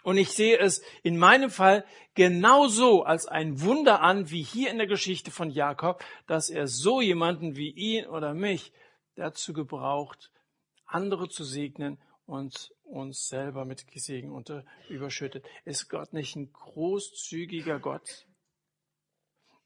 [0.03, 4.77] Und ich sehe es in meinem Fall genauso als ein Wunder an, wie hier in
[4.77, 8.73] der Geschichte von Jakob, dass er so jemanden wie ihn oder mich
[9.15, 10.31] dazu gebraucht,
[10.85, 15.45] andere zu segnen und uns selber mit Segen unter, überschüttet.
[15.63, 18.27] Ist Gott nicht ein großzügiger Gott?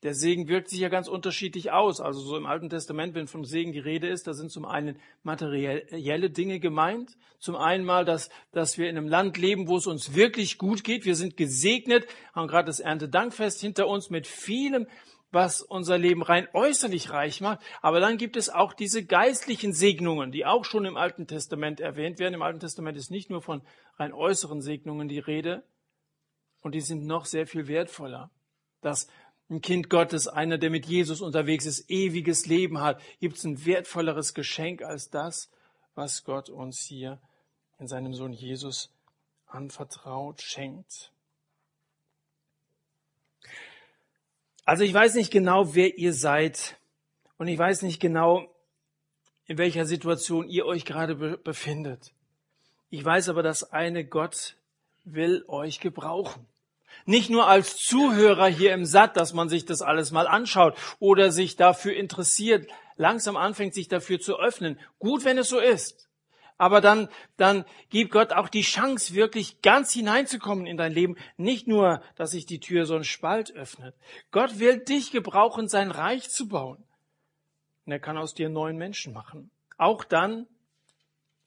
[0.03, 1.99] Der Segen wirkt sich ja ganz unterschiedlich aus.
[2.01, 4.99] Also so im Alten Testament, wenn vom Segen die Rede ist, da sind zum einen
[5.23, 7.17] materielle Dinge gemeint.
[7.39, 10.83] Zum einen mal, dass, dass wir in einem Land leben, wo es uns wirklich gut
[10.83, 11.05] geht.
[11.05, 14.86] Wir sind gesegnet, haben gerade das Erntedankfest hinter uns mit vielem,
[15.31, 17.60] was unser Leben rein äußerlich reich macht.
[17.81, 22.19] Aber dann gibt es auch diese geistlichen Segnungen, die auch schon im Alten Testament erwähnt
[22.19, 22.36] werden.
[22.36, 23.63] Im Alten Testament ist nicht nur von
[23.97, 25.63] rein äußeren Segnungen die Rede.
[26.62, 28.29] Und die sind noch sehr viel wertvoller.
[28.81, 29.07] Dass
[29.49, 33.65] ein Kind Gottes, einer, der mit Jesus unterwegs ist, ewiges Leben hat, gibt es ein
[33.65, 35.49] wertvolleres Geschenk als das,
[35.95, 37.19] was Gott uns hier
[37.79, 38.91] in seinem Sohn Jesus
[39.47, 41.12] anvertraut, schenkt.
[44.65, 46.77] Also ich weiß nicht genau, wer ihr seid
[47.38, 48.53] und ich weiß nicht genau,
[49.45, 52.12] in welcher Situation ihr euch gerade be befindet.
[52.89, 54.57] Ich weiß aber, dass eine Gott
[55.05, 56.45] will euch gebrauchen.
[57.05, 61.31] Nicht nur als Zuhörer hier im Satt, dass man sich das alles mal anschaut oder
[61.31, 64.79] sich dafür interessiert, langsam anfängt, sich dafür zu öffnen.
[64.99, 66.07] Gut, wenn es so ist.
[66.57, 67.07] Aber dann,
[67.38, 71.15] dann gibt Gott auch die Chance, wirklich ganz hineinzukommen in dein Leben.
[71.38, 73.95] Nicht nur, dass sich die Tür so ein Spalt öffnet.
[74.31, 76.83] Gott will dich gebrauchen, sein Reich zu bauen.
[77.86, 79.51] Und er kann aus dir neuen Menschen machen.
[79.77, 80.47] Auch dann,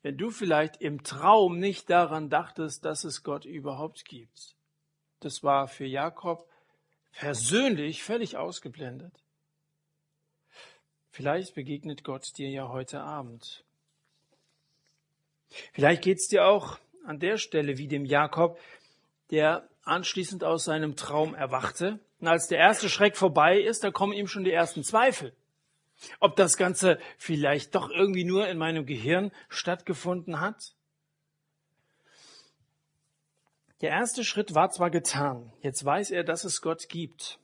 [0.03, 4.55] wenn du vielleicht im Traum nicht daran dachtest, dass es Gott überhaupt gibt.
[5.21, 6.49] Das war für Jakob
[7.13, 9.13] persönlich völlig ausgeblendet.
[11.11, 13.65] Vielleicht begegnet Gott dir ja heute Abend.
[15.73, 18.59] Vielleicht geht's dir auch an der Stelle wie dem Jakob,
[19.31, 21.99] der anschließend aus seinem Traum erwachte.
[22.21, 25.35] Und als der erste Schreck vorbei ist, da kommen ihm schon die ersten Zweifel.
[26.19, 30.75] Ob das Ganze vielleicht doch irgendwie nur in meinem Gehirn stattgefunden hat?
[33.81, 35.53] Der erste Schritt war zwar getan.
[35.63, 37.39] Jetzt weiß er, dass es Gott gibt.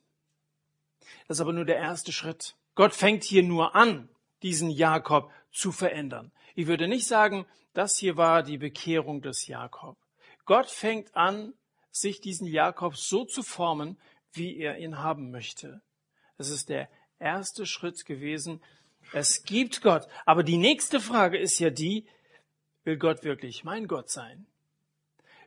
[1.29, 2.57] Das ist aber nur der erste Schritt.
[2.75, 4.09] Gott fängt hier nur an,
[4.43, 6.31] diesen Jakob zu verändern.
[6.55, 9.97] Ich würde nicht sagen, das hier war die Bekehrung des Jakob.
[10.45, 11.55] Gott fängt an,
[11.91, 13.99] sich diesen Jakob so zu formen,
[14.33, 15.81] wie er ihn haben möchte.
[16.37, 18.63] Es ist der erste Schritt gewesen.
[19.13, 20.07] Es gibt Gott.
[20.27, 22.07] Aber die nächste Frage ist ja die,
[22.85, 24.47] will Gott wirklich mein Gott sein?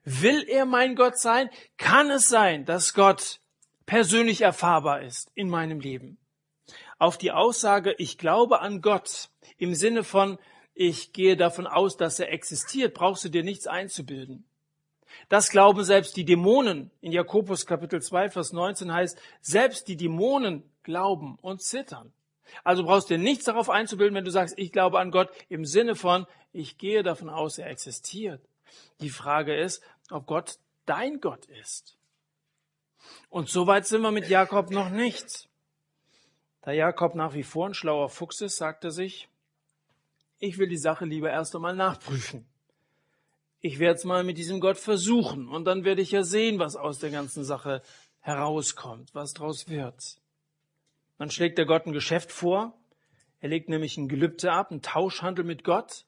[0.03, 1.49] Will er mein Gott sein?
[1.77, 3.39] Kann es sein, dass Gott
[3.85, 6.17] persönlich erfahrbar ist in meinem Leben?
[6.97, 10.38] Auf die Aussage, ich glaube an Gott im Sinne von,
[10.73, 14.45] ich gehe davon aus, dass er existiert, brauchst du dir nichts einzubilden.
[15.27, 16.91] Das glauben selbst die Dämonen.
[17.01, 22.13] In Jakobus Kapitel 2, Vers 19 heißt, selbst die Dämonen glauben und zittern.
[22.63, 25.65] Also brauchst du dir nichts darauf einzubilden, wenn du sagst, ich glaube an Gott im
[25.65, 28.41] Sinne von, ich gehe davon aus, er existiert.
[29.01, 31.97] Die Frage ist, ob Gott dein Gott ist.
[33.29, 35.47] Und so weit sind wir mit Jakob noch nicht.
[36.62, 39.29] Da Jakob nach wie vor ein schlauer Fuchs ist, sagt er sich,
[40.39, 42.45] ich will die Sache lieber erst einmal nachprüfen.
[43.62, 46.75] Ich werde es mal mit diesem Gott versuchen und dann werde ich ja sehen, was
[46.75, 47.82] aus der ganzen Sache
[48.21, 50.21] herauskommt, was draus wird.
[51.17, 52.73] Dann schlägt der Gott ein Geschäft vor.
[53.41, 56.05] Er legt nämlich ein Gelübde ab, einen Tauschhandel mit Gott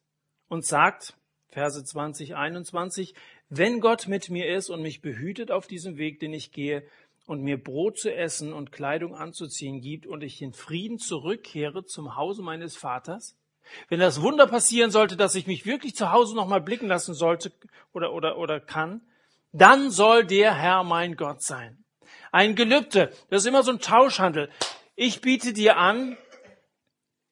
[0.47, 1.17] und sagt,
[1.51, 3.13] Verse 20, 21,
[3.49, 6.83] wenn Gott mit mir ist und mich behütet auf diesem Weg, den ich gehe,
[7.27, 12.15] und mir Brot zu essen und Kleidung anzuziehen gibt und ich in Frieden zurückkehre zum
[12.15, 13.37] Hause meines Vaters,
[13.89, 17.51] wenn das Wunder passieren sollte, dass ich mich wirklich zu Hause nochmal blicken lassen sollte
[17.93, 19.01] oder, oder, oder kann,
[19.51, 21.83] dann soll der Herr mein Gott sein.
[22.31, 24.49] Ein Gelübde, das ist immer so ein Tauschhandel.
[24.95, 26.17] Ich biete dir an,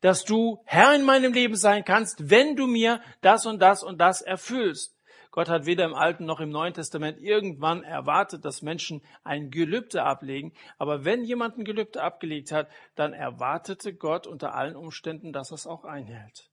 [0.02, 4.00] dass du Herr in meinem Leben sein kannst, wenn du mir das und das und
[4.00, 4.96] das erfüllst.
[5.32, 10.04] Gott hat weder im Alten noch im Neuen Testament irgendwann erwartet, dass Menschen ein Gelübde
[10.04, 10.54] ablegen.
[10.78, 15.56] Aber wenn jemand ein Gelübde abgelegt hat, dann erwartete Gott unter allen Umständen, dass er
[15.56, 16.50] es auch einhält.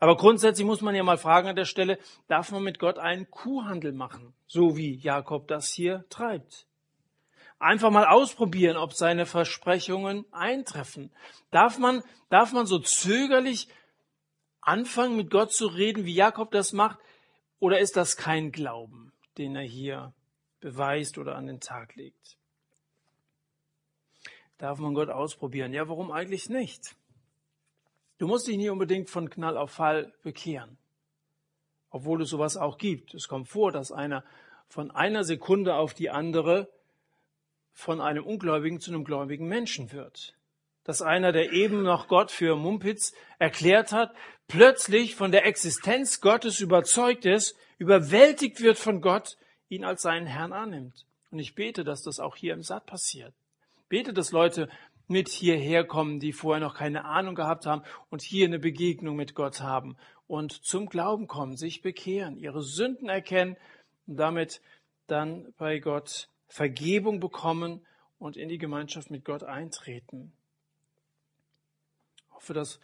[0.00, 3.30] Aber grundsätzlich muss man ja mal fragen an der Stelle, darf man mit Gott einen
[3.30, 6.66] Kuhhandel machen, so wie Jakob das hier treibt?
[7.62, 11.12] Einfach mal ausprobieren, ob seine Versprechungen eintreffen.
[11.52, 13.68] Darf man, darf man so zögerlich
[14.60, 16.98] anfangen, mit Gott zu reden, wie Jakob das macht?
[17.60, 20.12] Oder ist das kein Glauben, den er hier
[20.58, 22.36] beweist oder an den Tag legt?
[24.58, 25.72] Darf man Gott ausprobieren?
[25.72, 26.96] Ja, warum eigentlich nicht?
[28.18, 30.78] Du musst dich nicht unbedingt von Knall auf Fall bekehren.
[31.90, 33.14] Obwohl es sowas auch gibt.
[33.14, 34.24] Es kommt vor, dass einer
[34.66, 36.68] von einer Sekunde auf die andere
[37.72, 40.34] von einem Ungläubigen zu einem gläubigen Menschen wird
[40.84, 44.14] dass einer, der eben noch Gott für Mumpitz erklärt hat,
[44.48, 49.36] plötzlich von der Existenz Gottes überzeugt ist, überwältigt wird von Gott,
[49.68, 51.06] ihn als seinen Herrn annimmt.
[51.30, 53.32] Und ich bete, dass das auch hier im Saat passiert.
[53.88, 54.68] Bete, dass Leute
[55.08, 59.34] mit hierher kommen, die vorher noch keine Ahnung gehabt haben und hier eine Begegnung mit
[59.34, 63.56] Gott haben und zum Glauben kommen, sich bekehren, ihre Sünden erkennen
[64.06, 64.60] und damit
[65.06, 67.80] dann bei Gott Vergebung bekommen
[68.18, 70.34] und in die Gemeinschaft mit Gott eintreten.
[72.26, 72.78] Ich hoffe, dass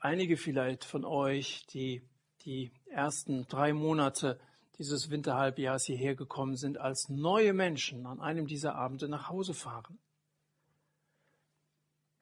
[0.00, 2.02] einige vielleicht von euch, die
[2.44, 4.40] die ersten drei Monate
[4.78, 10.00] dieses Winterhalbjahres hierher gekommen sind, als neue Menschen an einem dieser Abende nach Hause fahren.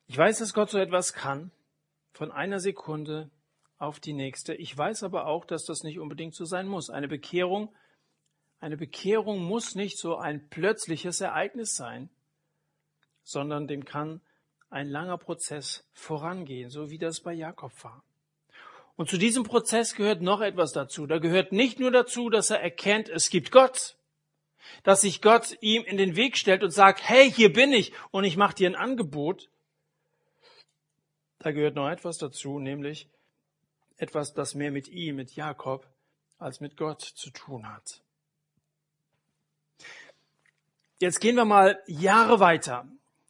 [0.09, 1.53] Ich weiß, dass Gott so etwas kann,
[2.13, 3.31] von einer Sekunde
[3.79, 4.53] auf die nächste.
[4.53, 6.91] Ich weiß aber auch, dass das nicht unbedingt so sein muss.
[6.91, 7.75] Eine Bekehrung,
[8.61, 12.09] eine Bekehrung muss nicht so ein plötzliches Ereignis sein,
[13.23, 14.21] sondern dem kann
[14.71, 18.03] ein langer Prozess vorangehen, so wie das bei Jakob war.
[18.97, 21.07] Und zu diesem Prozess gehört noch etwas dazu.
[21.07, 23.97] Da gehört nicht nur dazu, dass er erkennt, es gibt Gott,
[24.83, 28.25] dass sich Gott ihm in den Weg stellt und sagt, hey, hier bin ich und
[28.25, 29.49] ich mache dir ein Angebot.
[31.39, 33.09] Da gehört noch etwas dazu, nämlich
[33.97, 35.87] etwas, das mehr mit ihm, mit Jakob,
[36.39, 38.04] als mit Gott zu tun hat.
[41.01, 42.87] Jetzt gehen wir mal Jahre weiter.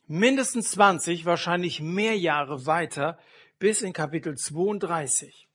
[0.06, 3.18] Mindestens 20, wahrscheinlich mehr Jahre weiter,
[3.58, 5.48] bis in Kapitel 32.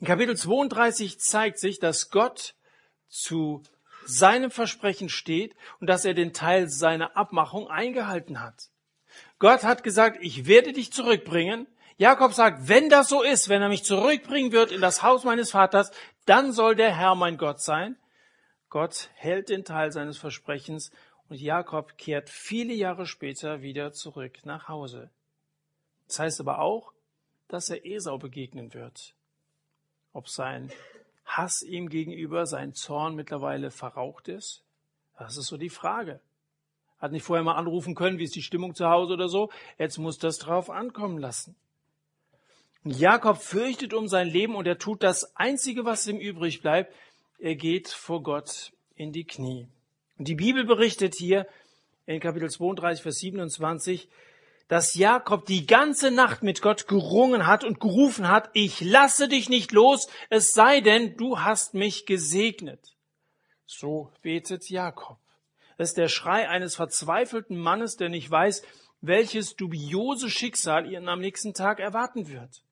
[0.00, 2.54] In Kapitel 32 zeigt sich, dass Gott
[3.08, 3.62] zu
[4.06, 8.70] seinem Versprechen steht und dass er den Teil seiner Abmachung eingehalten hat.
[9.38, 11.66] Gott hat gesagt, ich werde dich zurückbringen.
[11.98, 15.50] Jakob sagt, wenn das so ist, wenn er mich zurückbringen wird in das Haus meines
[15.50, 15.90] Vaters,
[16.24, 17.98] dann soll der Herr mein Gott sein.
[18.74, 20.90] Gott hält den Teil seines Versprechens
[21.28, 25.10] und Jakob kehrt viele Jahre später wieder zurück nach Hause.
[26.08, 26.92] Das heißt aber auch,
[27.46, 29.14] dass er Esau begegnen wird
[30.12, 30.72] ob sein
[31.24, 34.62] Hass ihm gegenüber, sein Zorn mittlerweile verraucht ist?
[35.18, 36.20] Das ist so die Frage.
[36.98, 39.50] Hat nicht vorher mal anrufen können, wie ist die Stimmung zu Hause oder so.
[39.78, 41.54] Jetzt muss das drauf ankommen lassen.
[42.84, 46.92] Und Jakob fürchtet um sein Leben und er tut das Einzige, was ihm übrig bleibt.
[47.44, 49.68] Er geht vor Gott in die Knie.
[50.16, 51.46] Und die Bibel berichtet hier
[52.06, 54.08] in Kapitel 32, Vers 27,
[54.68, 59.50] dass Jakob die ganze Nacht mit Gott gerungen hat und gerufen hat, ich lasse dich
[59.50, 62.96] nicht los, es sei denn, du hast mich gesegnet.
[63.66, 65.18] So betet Jakob.
[65.76, 68.62] Das ist der Schrei eines verzweifelten Mannes, der nicht weiß,
[69.02, 72.62] welches dubiose Schicksal ihn am nächsten Tag erwarten wird.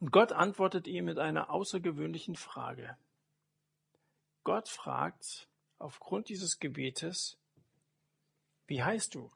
[0.00, 2.96] Und Gott antwortet ihm mit einer außergewöhnlichen Frage.
[4.46, 5.48] Gott fragt
[5.80, 7.36] aufgrund dieses Gebetes,
[8.68, 9.28] wie heißt du?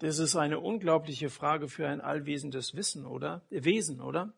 [0.00, 3.40] Das ist eine unglaubliche Frage für ein allwesendes Wissen, oder?
[3.48, 4.34] Wesen, oder?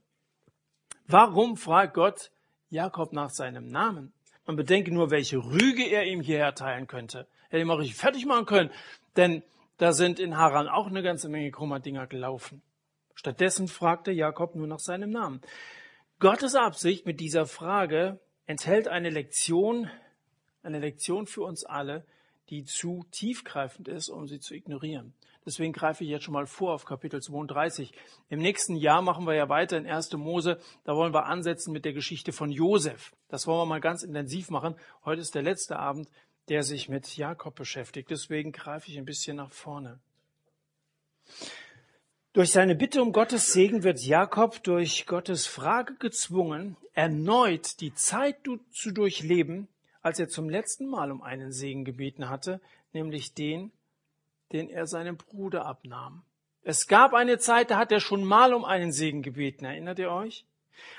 [1.09, 2.31] Warum fragt Gott
[2.71, 4.13] Jakob nach seinem Namen?
[4.47, 7.27] Man bedenke nur, welche Rüge er ihm hier erteilen könnte.
[7.49, 8.71] Hätte ihn mal richtig fertig machen können,
[9.17, 9.43] denn
[9.79, 12.63] da sind in Haran auch eine ganze Menge krummer Dinger gelaufen.
[13.17, 15.43] Stattdessen fragte Jakob nur nach seinem Namen.
[16.25, 19.91] Gottes Absicht mit dieser Frage enthält eine Lektion,
[20.63, 22.07] eine Lektion für uns alle,
[22.49, 25.13] die zu tiefgreifend ist, um sie zu ignorieren.
[25.45, 27.93] Deswegen greife ich jetzt schon mal vor auf Kapitel 32.
[28.31, 30.15] Im nächsten Jahr machen wir ja weiter in 1.
[30.15, 30.59] Mose.
[30.85, 33.13] Da wollen wir ansetzen mit der Geschichte von Josef.
[33.29, 34.77] Das wollen wir mal ganz intensiv machen.
[35.05, 36.09] Heute ist der letzte Abend,
[36.49, 38.09] der sich mit Jakob beschäftigt.
[38.09, 40.01] Deswegen greife ich ein bisschen nach vorne.
[42.35, 48.39] Durch seine Bitte um Gottes Segen wird Jakob durch Gottes Frage gezwungen, erneut die Zeit
[48.73, 49.69] zu durchleben,
[50.03, 52.61] als er zum letzten Mal um einen Segen gebeten hatte,
[52.93, 53.71] nämlich den,
[54.51, 56.25] den er seinem Bruder abnahm.
[56.65, 59.65] Es gab eine Zeit, da hat er schon mal um einen Segen gebeten.
[59.65, 60.45] Erinnert ihr euch?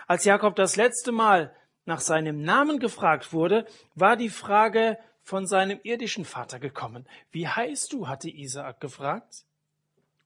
[0.08, 5.82] Als Jakob das letzte Mal nach seinem Namen gefragt wurde, war die Frage von seinem
[5.84, 7.06] irdischen Vater gekommen.
[7.32, 8.08] Wie heißt du?
[8.08, 9.43] hatte Isaak gefragt.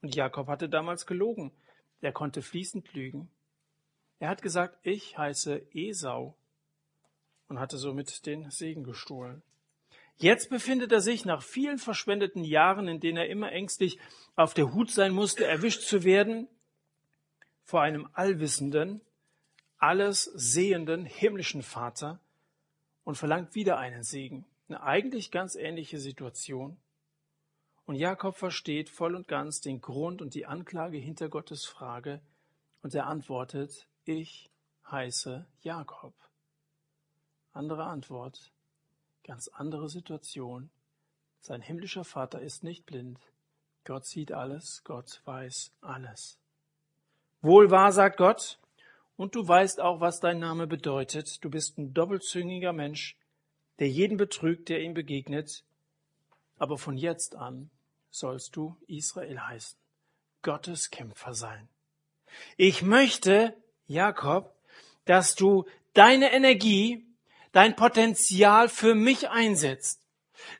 [0.01, 1.51] Und Jakob hatte damals gelogen.
[2.01, 3.29] Er konnte fließend lügen.
[4.19, 6.35] Er hat gesagt, ich heiße Esau
[7.47, 9.41] und hatte somit den Segen gestohlen.
[10.17, 13.99] Jetzt befindet er sich nach vielen verschwendeten Jahren, in denen er immer ängstlich
[14.35, 16.49] auf der Hut sein musste, erwischt zu werden,
[17.63, 18.99] vor einem allwissenden,
[19.77, 22.19] alles sehenden himmlischen Vater
[23.05, 24.45] und verlangt wieder einen Segen.
[24.67, 26.77] Eine eigentlich ganz ähnliche Situation.
[27.89, 32.21] Und Jakob versteht voll und ganz den Grund und die Anklage hinter Gottes Frage
[32.83, 34.51] und er antwortet, ich
[34.91, 36.13] heiße Jakob.
[37.51, 38.51] Andere Antwort,
[39.23, 40.69] Ganz andere Situation.
[41.39, 43.19] Sein himmlischer Vater ist nicht blind.
[43.85, 46.37] Gott sieht alles, Gott weiß alles.
[47.41, 48.59] Wohl wahr, sagt Gott,
[49.17, 51.43] und du weißt auch, was dein Name bedeutet.
[51.43, 53.17] Du bist ein doppelzüngiger Mensch,
[53.79, 55.63] der jeden betrügt, der ihm begegnet.
[56.59, 57.71] Aber von jetzt an
[58.09, 59.77] sollst du Israel heißen,
[60.41, 61.69] Gottes Kämpfer sein.
[62.57, 63.55] Ich möchte,
[63.87, 64.55] Jakob,
[65.05, 67.05] dass du deine Energie
[67.51, 70.01] dein Potenzial für mich einsetzt.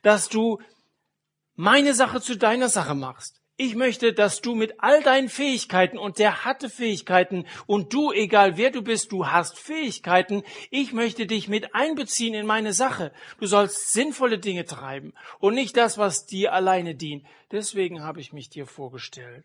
[0.02, 0.60] dass du
[1.54, 3.39] meine Sache zu deiner Sache machst.
[3.62, 8.56] Ich möchte, dass du mit all deinen Fähigkeiten und der hatte Fähigkeiten und du, egal
[8.56, 10.44] wer du bist, du hast Fähigkeiten.
[10.70, 13.12] Ich möchte dich mit einbeziehen in meine Sache.
[13.38, 17.26] Du sollst sinnvolle Dinge treiben und nicht das, was dir alleine dient.
[17.52, 19.44] Deswegen habe ich mich dir vorgestellt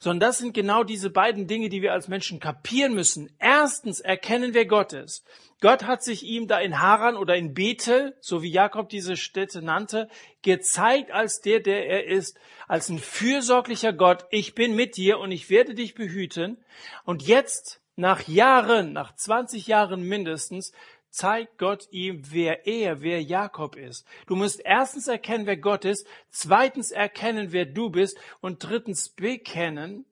[0.00, 3.30] sondern das sind genau diese beiden Dinge, die wir als Menschen kapieren müssen.
[3.38, 5.24] Erstens erkennen, wer Gott ist.
[5.60, 9.60] Gott hat sich ihm da in Haran oder in Bethel, so wie Jakob diese Städte
[9.60, 10.08] nannte,
[10.42, 14.26] gezeigt als der, der er ist, als ein fürsorglicher Gott.
[14.30, 16.58] Ich bin mit dir und ich werde dich behüten.
[17.04, 20.72] Und jetzt, nach Jahren, nach 20 Jahren mindestens,
[21.10, 24.06] zeigt Gott ihm, wer er, wer Jakob ist.
[24.26, 30.04] Du musst erstens erkennen, wer Gott ist, zweitens erkennen, wer du bist und drittens bekennen,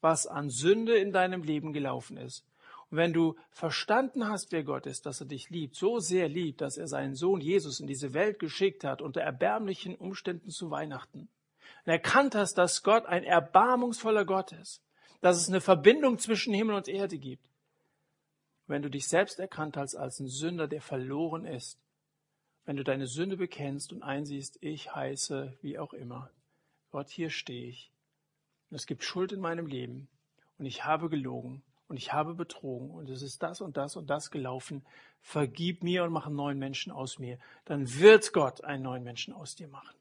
[0.00, 2.44] was an Sünde in deinem Leben gelaufen ist.
[2.90, 6.60] Und wenn du verstanden hast, wer Gott ist, dass er dich liebt, so sehr liebt,
[6.60, 11.28] dass er seinen Sohn Jesus in diese Welt geschickt hat, unter erbärmlichen Umständen zu Weihnachten,
[11.84, 14.82] und erkannt hast, dass Gott ein erbarmungsvoller Gott ist,
[15.20, 17.44] dass es eine Verbindung zwischen Himmel und Erde gibt,
[18.66, 21.78] wenn du dich selbst erkannt hast als ein Sünder, der verloren ist,
[22.64, 26.30] wenn du deine Sünde bekennst und einsiehst, ich heiße wie auch immer,
[26.90, 27.90] Gott, hier stehe ich.
[28.70, 30.08] Es gibt Schuld in meinem Leben
[30.58, 34.08] und ich habe gelogen und ich habe betrogen und es ist das und das und
[34.08, 34.84] das gelaufen.
[35.20, 37.38] Vergib mir und mach einen neuen Menschen aus mir.
[37.64, 39.94] Dann wird Gott einen neuen Menschen aus dir machen.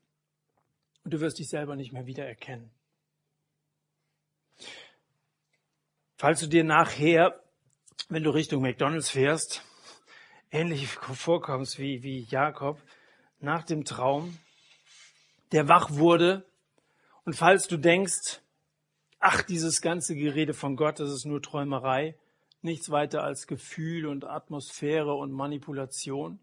[1.04, 2.72] Und du wirst dich selber nicht mehr wiedererkennen.
[6.16, 7.41] Falls du dir nachher
[8.10, 9.64] wenn du Richtung McDonalds fährst,
[10.52, 12.82] ähnlich vorkommst wie, wie Jakob
[13.40, 14.38] nach dem Traum,
[15.52, 16.46] der wach wurde.
[17.26, 18.42] Und falls du denkst,
[19.20, 22.16] ach, dieses ganze Gerede von Gott, das ist nur Träumerei,
[22.62, 26.40] nichts weiter als Gefühl und Atmosphäre und Manipulation.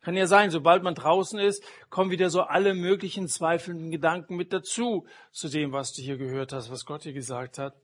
[0.00, 4.52] Kann ja sein, sobald man draußen ist, kommen wieder so alle möglichen zweifelnden Gedanken mit
[4.52, 7.74] dazu, zu dem, was du hier gehört hast, was Gott dir gesagt hat.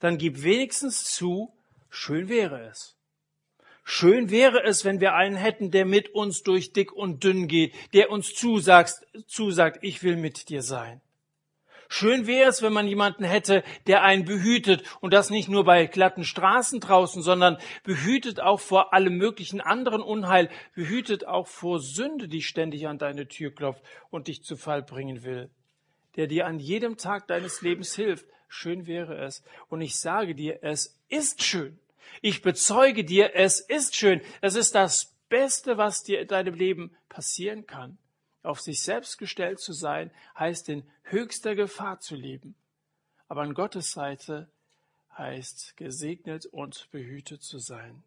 [0.00, 1.55] Dann gib wenigstens zu,
[1.98, 2.94] Schön wäre es.
[3.82, 7.74] Schön wäre es, wenn wir einen hätten, der mit uns durch dick und dünn geht,
[7.94, 11.00] der uns zusagt, zusagt, ich will mit dir sein.
[11.88, 15.86] Schön wäre es, wenn man jemanden hätte, der einen behütet und das nicht nur bei
[15.86, 22.28] glatten Straßen draußen, sondern behütet auch vor allem möglichen anderen Unheil, behütet auch vor Sünde,
[22.28, 25.48] die ständig an deine Tür klopft und dich zu Fall bringen will,
[26.16, 28.26] der dir an jedem Tag deines Lebens hilft.
[28.48, 29.42] Schön wäre es.
[29.68, 31.80] Und ich sage dir, es ist schön.
[32.22, 34.20] Ich bezeuge dir, es ist schön.
[34.40, 37.98] Es ist das Beste, was dir in deinem Leben passieren kann.
[38.42, 42.54] Auf sich selbst gestellt zu sein, heißt in höchster Gefahr zu leben.
[43.28, 44.48] Aber an Gottes Seite
[45.18, 48.02] heißt gesegnet und behütet zu sein.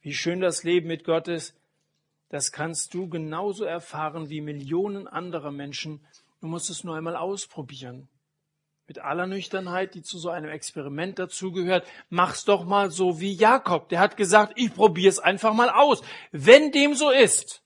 [0.00, 1.54] Wie schön das Leben mit Gott ist,
[2.28, 6.04] das kannst du genauso erfahren wie Millionen anderer Menschen.
[6.40, 8.08] Du musst es nur einmal ausprobieren
[8.86, 13.88] mit aller Nüchternheit, die zu so einem Experiment dazugehört, mach's doch mal so wie Jakob.
[13.88, 16.02] Der hat gesagt, ich probiere es einfach mal aus.
[16.30, 17.62] Wenn dem so ist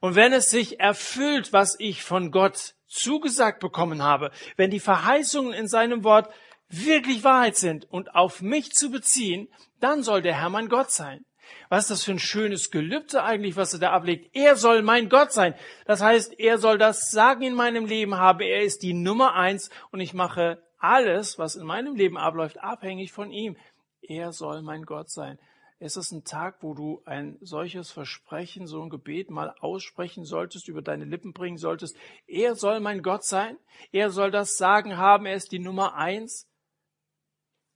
[0.00, 5.52] und wenn es sich erfüllt, was ich von Gott zugesagt bekommen habe, wenn die Verheißungen
[5.52, 6.32] in seinem Wort
[6.68, 9.48] wirklich Wahrheit sind und auf mich zu beziehen,
[9.80, 11.24] dann soll der Herr mein Gott sein.
[11.68, 14.34] Was ist das für ein schönes Gelübde eigentlich, was er da ablegt?
[14.34, 15.54] Er soll mein Gott sein.
[15.86, 18.40] Das heißt, er soll das Sagen in meinem Leben haben.
[18.40, 23.12] Er ist die Nummer eins und ich mache alles, was in meinem Leben abläuft, abhängig
[23.12, 23.56] von ihm.
[24.00, 25.38] Er soll mein Gott sein.
[25.80, 30.66] Es ist ein Tag, wo du ein solches Versprechen, so ein Gebet mal aussprechen solltest,
[30.66, 31.96] über deine Lippen bringen solltest.
[32.26, 33.56] Er soll mein Gott sein.
[33.92, 35.24] Er soll das Sagen haben.
[35.24, 36.48] Er ist die Nummer eins.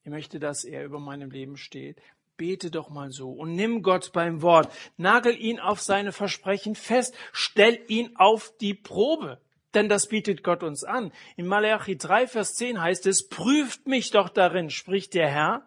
[0.02, 2.00] Ich möchte, dass er über meinem Leben steht.
[2.36, 4.72] Bete doch mal so und nimm Gott beim Wort.
[4.96, 7.14] Nagel ihn auf seine Versprechen fest.
[7.32, 9.40] Stell ihn auf die Probe.
[9.74, 11.12] Denn das bietet Gott uns an.
[11.36, 15.66] In Malachi 3, Vers 10 heißt es, prüft mich doch darin, spricht der Herr,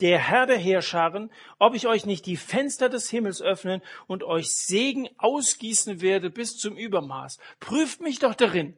[0.00, 4.50] der Herr der Heerscharen, ob ich euch nicht die Fenster des Himmels öffnen und euch
[4.54, 7.38] Segen ausgießen werde bis zum Übermaß.
[7.60, 8.76] Prüft mich doch darin.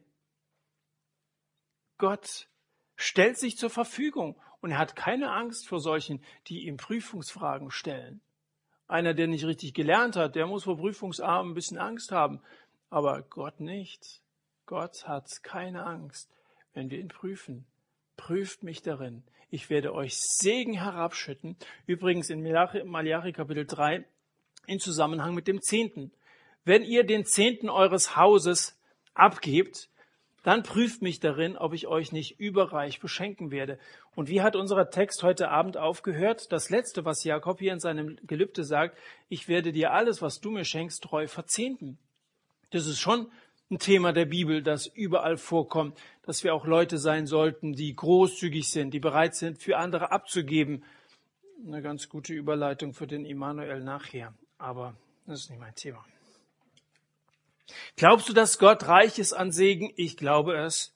[1.99, 2.49] Gott
[2.97, 8.21] stellt sich zur Verfügung und er hat keine Angst vor solchen, die ihm Prüfungsfragen stellen.
[8.89, 12.41] Einer, der nicht richtig gelernt hat, der muss vor Prüfungsarmen ein bisschen Angst haben,
[12.91, 14.21] aber Gott nicht.
[14.67, 16.31] Gott hat keine Angst,
[16.75, 17.67] wenn wir ihn prüfen.
[18.17, 19.23] Prüft mich darin.
[19.51, 21.57] Ich werde euch Segen herabschütten.
[21.87, 24.05] Übrigens in Malachi Kapitel 3
[24.67, 26.13] in Zusammenhang mit dem Zehnten.
[26.65, 28.79] Wenn ihr den Zehnten eures Hauses
[29.15, 29.90] abgebt,
[30.43, 33.79] dann prüft mich darin, ob ich euch nicht überreich beschenken werde.
[34.15, 36.51] Und wie hat unser Text heute Abend aufgehört?
[36.51, 38.97] Das letzte, was Jakob hier in seinem Gelübde sagt,
[39.29, 41.99] ich werde dir alles, was du mir schenkst, treu verzehnten.
[42.71, 43.31] Das ist schon
[43.71, 48.69] ein Thema der Bibel, das überall vorkommt, dass wir auch Leute sein sollten, die großzügig
[48.69, 50.83] sind, die bereit sind, für andere abzugeben.
[51.67, 54.95] Eine ganz gute Überleitung für den Immanuel nachher, aber
[55.27, 56.05] das ist nicht mein Thema.
[57.97, 59.93] Glaubst du, dass Gott reich ist an Segen?
[59.97, 60.95] Ich glaube es.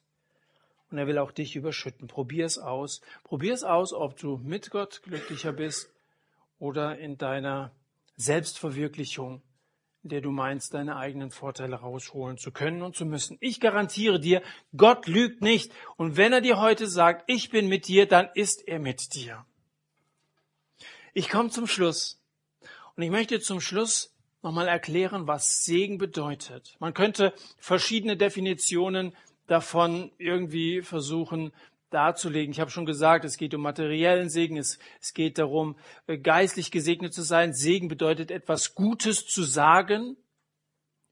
[0.91, 2.07] Und er will auch dich überschütten.
[2.07, 3.01] Probier es aus.
[3.25, 5.91] Probier es aus, ob du mit Gott glücklicher bist
[6.59, 7.73] oder in deiner
[8.17, 9.43] Selbstverwirklichung
[10.05, 13.39] in der du meinst, deine eigenen Vorteile rausholen zu können und zu müssen.
[13.41, 14.43] Ich garantiere dir,
[14.77, 15.73] Gott lügt nicht.
[15.97, 19.47] Und wenn er dir heute sagt, ich bin mit dir, dann ist er mit dir.
[21.15, 22.21] Ich komme zum Schluss.
[22.97, 24.14] Und ich möchte zum Schluss
[24.45, 26.77] nochmal erklären, was Segen bedeutet.
[26.79, 29.17] Man könnte verschiedene Definitionen
[29.47, 31.53] davon irgendwie versuchen
[31.91, 32.53] darzulegen.
[32.53, 35.77] Ich habe schon gesagt, es geht um materiellen Segen, es, es geht darum,
[36.07, 37.53] äh, geistlich gesegnet zu sein.
[37.53, 40.17] Segen bedeutet etwas Gutes zu sagen.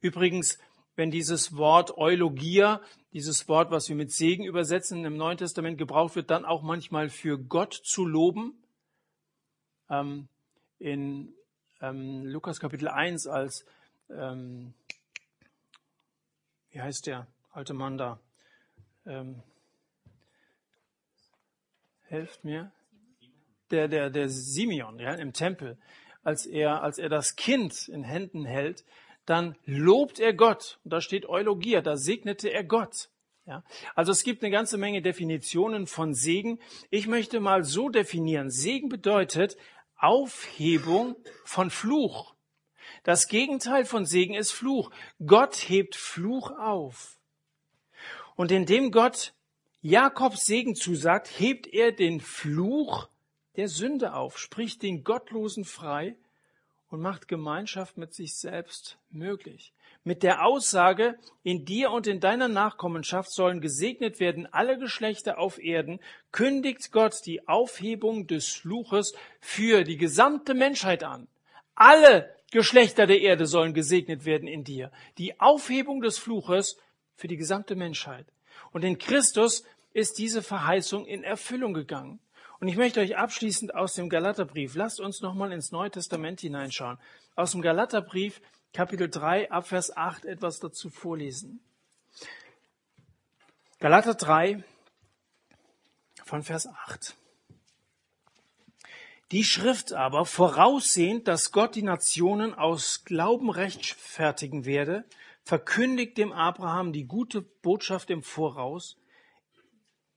[0.01, 0.59] Übrigens,
[0.97, 2.81] wenn dieses Wort Eulogia,
[3.13, 7.09] dieses Wort, was wir mit Segen übersetzen, im Neuen Testament gebraucht wird, dann auch manchmal
[7.09, 8.55] für Gott zu loben.
[9.89, 10.29] Ähm,
[10.79, 11.33] in
[11.83, 13.67] ähm, Lukas Kapitel 1 als,
[14.09, 14.73] ähm,
[16.71, 18.19] wie heißt der alte Mann da?
[19.05, 19.43] Ähm,
[22.05, 22.71] helft mir,
[23.71, 25.77] der, der, der Simeon ja, im Tempel,
[26.23, 28.85] als er, als er das Kind in Händen hält,
[29.27, 30.79] dann lobt er Gott.
[30.85, 33.09] Und da steht Eulogia, da segnete er Gott.
[33.45, 33.65] Ja,
[33.97, 36.61] also es gibt eine ganze Menge Definitionen von Segen.
[36.91, 38.51] Ich möchte mal so definieren.
[38.51, 39.57] Segen bedeutet
[40.03, 42.35] Aufhebung von Fluch.
[43.05, 44.91] Das Gegenteil von Segen ist Fluch.
[45.25, 47.19] Gott hebt Fluch auf.
[48.35, 49.33] Und indem Gott
[49.81, 53.09] Jakobs Segen zusagt, hebt er den Fluch
[53.57, 56.17] der Sünde auf, spricht den Gottlosen frei
[56.93, 59.73] und macht Gemeinschaft mit sich selbst möglich.
[60.05, 65.59] Mit der Aussage, in dir und in deiner Nachkommenschaft sollen gesegnet werden alle Geschlechter auf
[65.59, 66.01] Erden,
[66.33, 71.29] kündigt Gott die Aufhebung des Fluches für die gesamte Menschheit an.
[71.75, 74.93] Alle Geschlechter der Erde sollen gesegnet werden in dir.
[75.17, 76.77] Die Aufhebung des Fluches
[77.17, 78.27] für die gesamte Menschheit.
[78.71, 79.65] Und in Christus
[79.95, 82.21] ist diese Verheißung in Erfüllung gegangen.
[82.63, 86.97] Und ich möchte euch abschließend aus dem Galaterbrief, lasst uns nochmal ins Neue Testament hineinschauen,
[87.35, 88.41] aus dem Galaterbrief
[88.73, 91.59] Kapitel 3 Abvers 8 etwas dazu vorlesen.
[93.81, 94.63] Galater 3
[96.23, 97.17] von Vers 8.
[99.33, 105.05] Die Schrift aber, voraussehend, dass Gott die Nationen aus Glauben rechtfertigen werde,
[105.43, 108.97] verkündigt dem Abraham die gute Botschaft im Voraus,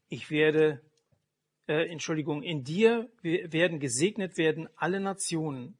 [0.10, 0.84] ich werde,
[1.68, 5.78] äh, Entschuldigung, in dir werden gesegnet werden alle Nationen.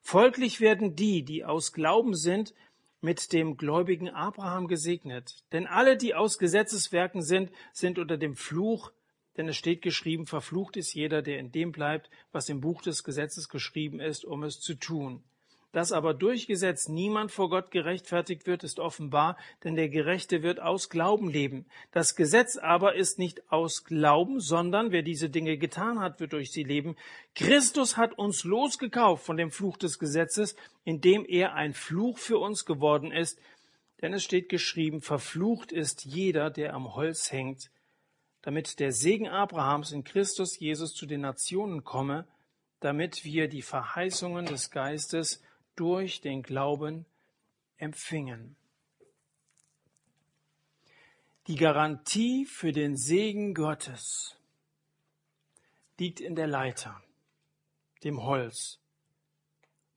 [0.00, 2.54] Folglich werden die, die aus Glauben sind,
[3.00, 5.44] mit dem gläubigen Abraham gesegnet.
[5.52, 8.92] Denn alle, die aus Gesetzeswerken sind, sind unter dem Fluch,
[9.36, 13.02] denn es steht geschrieben, verflucht ist jeder, der in dem bleibt, was im Buch des
[13.02, 15.24] Gesetzes geschrieben ist, um es zu tun.
[15.72, 20.60] Dass aber durch Gesetz niemand vor Gott gerechtfertigt wird, ist offenbar, denn der Gerechte wird
[20.60, 21.64] aus Glauben leben.
[21.92, 26.52] Das Gesetz aber ist nicht aus Glauben, sondern wer diese Dinge getan hat, wird durch
[26.52, 26.94] sie leben.
[27.34, 32.66] Christus hat uns losgekauft von dem Fluch des Gesetzes, indem er ein Fluch für uns
[32.66, 33.40] geworden ist.
[34.02, 37.70] Denn es steht geschrieben, verflucht ist jeder, der am Holz hängt,
[38.42, 42.26] damit der Segen Abrahams in Christus Jesus zu den Nationen komme,
[42.80, 45.40] damit wir die Verheißungen des Geistes
[45.76, 47.06] durch den Glauben
[47.76, 48.56] empfingen.
[51.48, 54.36] Die Garantie für den Segen Gottes
[55.98, 57.02] liegt in der Leiter,
[58.04, 58.80] dem Holz,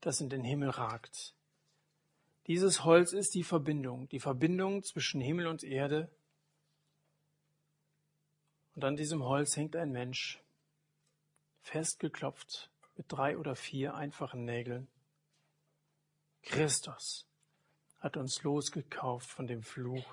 [0.01, 1.35] das in den Himmel ragt.
[2.47, 6.11] Dieses Holz ist die Verbindung, die Verbindung zwischen Himmel und Erde.
[8.75, 10.43] Und an diesem Holz hängt ein Mensch,
[11.61, 14.87] festgeklopft mit drei oder vier einfachen Nägeln.
[16.45, 17.27] Christus
[17.99, 20.05] hat uns losgekauft von dem Fluch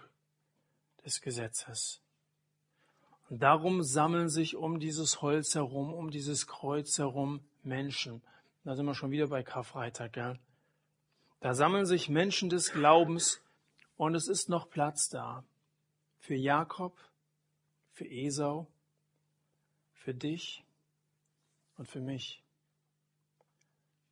[1.05, 2.01] des Gesetzes.
[3.29, 8.23] Und darum sammeln sich um dieses Holz herum, um dieses Kreuz herum Menschen.
[8.65, 10.39] Da sind wir schon wieder bei Karfreitag, gell?
[11.41, 13.41] Da sammeln sich Menschen des Glaubens
[13.97, 15.45] und es ist noch Platz da.
[16.19, 16.97] Für Jakob,
[17.91, 18.69] für Esau,
[19.93, 20.65] für dich
[21.77, 22.42] und für mich.